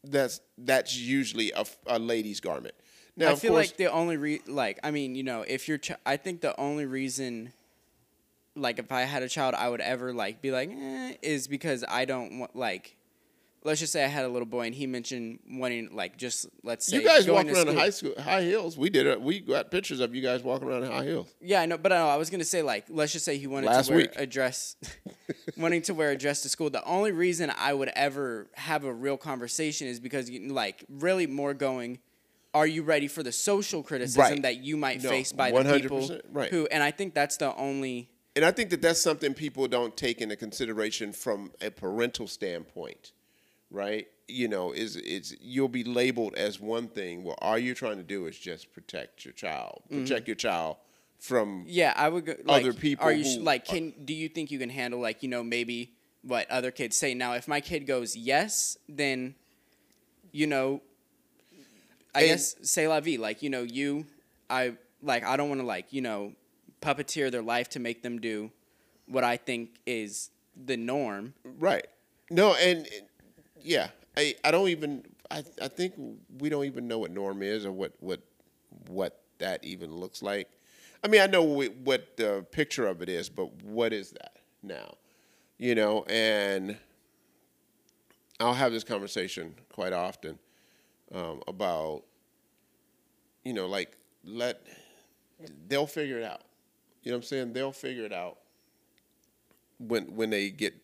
[0.04, 2.74] that's that's usually a, a lady's garment
[3.16, 5.78] now I feel course like the only re like I mean, you know, if you're,
[5.78, 7.52] ch- I think the only reason,
[8.54, 11.84] like, if I had a child, I would ever like be like, eh, is because
[11.88, 12.96] I don't want like,
[13.64, 16.86] let's just say I had a little boy and he mentioned wanting like just let's
[16.86, 19.20] say you guys walk going to around in high school high heels we did it
[19.20, 21.92] we got pictures of you guys walking around in high heels Yeah, I know, but
[21.92, 24.02] I, know, I was gonna say like, let's just say he wanted Last to wear
[24.02, 24.12] week.
[24.16, 24.76] a dress,
[25.56, 26.70] wanting to wear a dress to school.
[26.70, 31.26] The only reason I would ever have a real conversation is because, you, like, really
[31.26, 31.98] more going,
[32.54, 34.42] are you ready for the social criticism Right.
[34.42, 36.50] that you might No, face by the people right.
[36.50, 36.66] who?
[36.70, 38.08] And I think that's the only.
[38.36, 43.12] and i think that that's something people don't take into consideration from a parental standpoint
[43.70, 47.96] right you know is it's you'll be labeled as one thing well all you're trying
[47.96, 50.02] to do is just protect your child Mm-hmm.
[50.04, 50.76] protect your child
[51.18, 52.34] from Yeah, I would go.
[52.44, 53.64] Like, Other people Are you who like?
[53.64, 55.90] Can do you think you can handle like you know maybe
[56.22, 57.12] what other kids say?
[57.12, 59.34] Now, if my kid goes yes, then,
[60.30, 60.80] you know,
[62.14, 63.16] I And- guess say la vie.
[63.16, 64.06] Like you know, you,
[64.48, 66.34] I like I don't want to like you know,
[66.80, 68.52] puppeteer their life to make them do
[69.08, 71.34] what I think is the norm.
[71.44, 71.86] Right.
[72.30, 72.86] No, and,
[73.62, 75.94] yeah, I, I don't even I, I think
[76.38, 78.20] we don't even know what norm is or what what
[78.88, 80.48] what that even looks like.
[81.02, 84.38] I mean, I know what, what the picture of it is, but what is that
[84.62, 84.94] now?
[85.56, 86.76] You know, and
[88.40, 90.38] I'll have this conversation quite often
[91.14, 92.02] um, about
[93.44, 94.66] you know, like let
[95.68, 96.42] they'll figure it out.
[97.02, 97.52] You know what I'm saying?
[97.52, 98.38] They'll figure it out
[99.78, 100.74] when when they get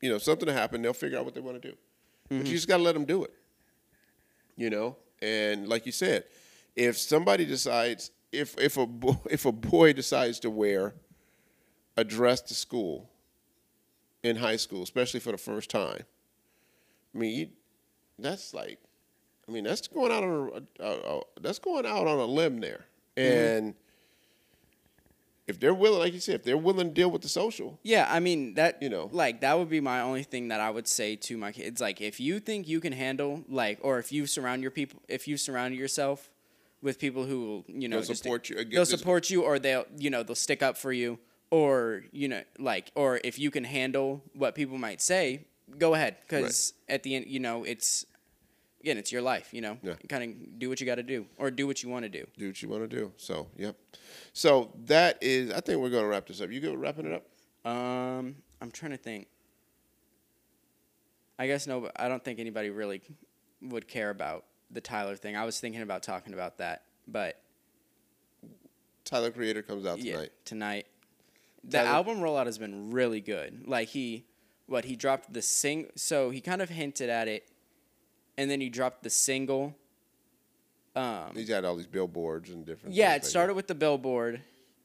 [0.00, 1.76] you know something to happen they'll figure out what they want to do
[2.38, 3.32] but you just got to let them do it
[4.56, 4.96] you know?
[5.22, 6.24] And like you said
[6.76, 10.94] if somebody decides if if a boy, if a boy decides to wear
[11.96, 13.08] a dress to school
[14.22, 16.02] in high school especially for the first time
[17.14, 17.48] i mean you,
[18.18, 18.80] that's like
[19.48, 22.60] i mean that's going out on a, a, a that's going out on a limb
[22.60, 22.86] there.
[23.16, 23.38] Mm-hmm.
[23.38, 23.74] And
[25.46, 28.06] if they're willing like you said if they're willing to deal with the social Yeah,
[28.10, 29.10] I mean that You know.
[29.12, 31.80] like that would be my only thing that I would say to my kids.
[31.80, 35.28] Like if you think you can handle like or if you surround your people if
[35.28, 36.30] you surround yourself
[36.82, 38.56] with people who will, you know, They'll just- support you.
[38.58, 41.18] Again, They'll support you or they'll you know, they'll stick up for you
[41.50, 45.46] or you know, like or if you can handle what people might say,
[45.78, 48.06] go ahead cuz at the end, you know, it's
[48.84, 49.78] again, it's your life, you know.
[49.82, 49.94] Yeah.
[50.10, 52.26] Kind of do what you got to do or do what you want to do.
[52.36, 53.12] do what you want to do.
[53.16, 53.76] So, yep.
[54.34, 55.50] So that is.
[55.50, 56.50] I think we're going to wrap this up.
[56.50, 57.70] You good wrapping it up?
[57.70, 59.28] Um, I'm trying to think.
[61.38, 63.00] I guess no, but I don't think anybody really
[63.62, 65.34] would care about the Tyler thing.
[65.34, 67.40] I was thinking about talking about that, but
[69.06, 70.06] Tyler Creator comes out tonight.
[70.06, 70.30] yeah, tonight.
[70.44, 70.86] tonight.
[71.64, 73.66] The Tyler- album rollout has been really good.
[73.66, 74.26] Like he,
[74.66, 75.86] what he dropped the sing.
[75.96, 77.48] So he kind of hinted at it,
[78.36, 79.74] and then he dropped the single.
[80.96, 82.94] Um, He's got all these billboards and different.
[82.94, 84.40] yeah, it started with the billboard,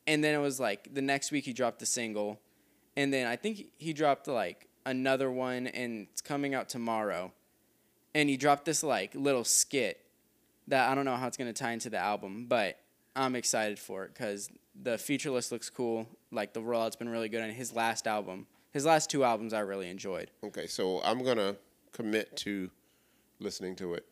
[0.08, 2.40] and then it was like the next week he dropped the single,
[2.96, 7.32] and then I think he dropped like another one, and it's coming out tomorrow,
[8.16, 10.00] and he dropped this like little skit
[10.68, 12.80] that I don't know how it's gonna tie into the album, but
[13.16, 14.50] I'm excited for it because
[14.82, 16.08] the feature list looks cool.
[16.32, 19.60] Like the rollout's been really good, and his last album, his last two albums, I
[19.60, 20.32] really enjoyed.
[20.44, 21.56] Okay, so I'm gonna
[21.92, 22.72] commit to
[23.40, 24.06] listening to it.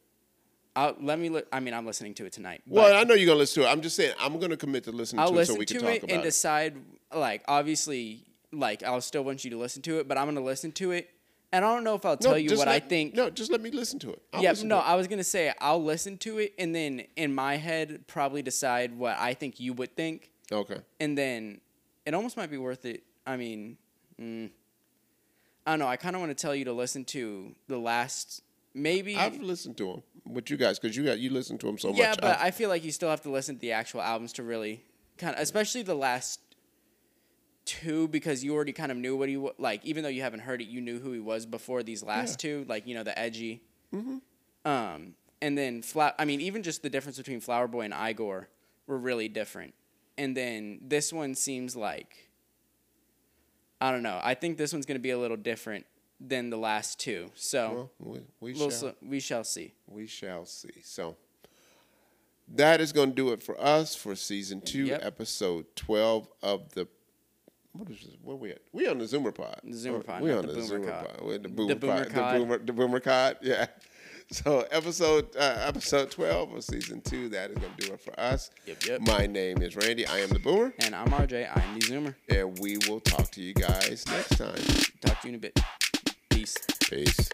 [0.76, 1.30] I'll, let me.
[1.30, 2.62] Li- I mean, I'm listening to it tonight.
[2.68, 3.72] Well, I know you're gonna listen to it.
[3.72, 5.78] I'm just saying I'm gonna commit to listening I'll to it so listen we can
[5.80, 6.26] to talk it about and it.
[6.26, 6.76] decide.
[7.14, 10.72] Like, obviously, like I'll still want you to listen to it, but I'm gonna listen
[10.74, 11.10] to it,
[11.52, 13.16] and I don't know if I'll tell you just what I think.
[13.16, 14.22] No, just let me listen to it.
[14.34, 14.88] I'll yeah, listen no, to it.
[14.92, 18.96] I was gonna say I'll listen to it, and then in my head probably decide
[18.98, 20.78] what I think you would think, Okay.
[21.00, 21.60] and then
[22.06, 23.04] it almost might be worth it.
[23.26, 23.78] I mean,
[24.22, 24.50] mm,
[25.66, 25.88] I don't know.
[25.88, 28.42] I kind of want to tell you to listen to the last,
[28.78, 29.16] maybe.
[29.16, 31.90] I've listened to them with you guys because you got you listen to them so
[31.90, 32.00] yeah, much.
[32.00, 34.34] Yeah, but I've- I feel like you still have to listen to the actual albums
[34.34, 34.84] to really
[35.18, 36.40] kind of, especially the last
[37.66, 39.84] two, because you already kind of knew what he like.
[39.86, 42.66] Even though you haven't heard it, you knew who he was before these last two.
[42.68, 43.62] Like you know the edgy.
[43.94, 44.18] Mm-hmm.
[44.70, 48.50] Um, and then Fla- I mean, even just the difference between Flower Boy and Igor
[48.86, 49.74] were really different.
[50.18, 52.30] And then this one seems like
[53.80, 54.20] I don't know.
[54.24, 55.86] I think this one's gonna be a little different
[56.20, 57.32] than the last two.
[57.36, 59.74] So well, we, we we'll shall we shall see.
[59.88, 60.82] we shall see.
[60.84, 61.16] So
[62.48, 65.02] that is going to do it for us for season two, Yep.
[65.04, 66.88] episode twelve of the.
[67.74, 68.16] What is this?
[68.24, 68.60] Where we at?
[68.72, 69.60] We on the Zoomer Pod.
[69.64, 71.06] The Zoomer Oh, Pod, We on the the, Boomer Zoomer Cod.
[71.10, 71.22] Pod.
[71.22, 72.14] We're the The Boomer Boomer Pod.
[72.14, 72.34] Cod.
[72.36, 73.38] The Boomer, the Boomer Cod.
[73.44, 73.68] Yeah.
[74.30, 77.30] So episode uh, episode twelve of season two.
[77.30, 78.50] That is going to do it for us.
[78.66, 79.02] Yep, yep.
[79.02, 80.06] My name is Randy.
[80.06, 81.56] I am the Boomer, And I'm RJ.
[81.56, 82.16] I'm the Zoomer.
[82.28, 84.56] and we will talk to you guys next time.
[85.02, 85.58] Talk to you in a bit.
[86.38, 86.56] Peace.
[86.88, 87.30] Peace.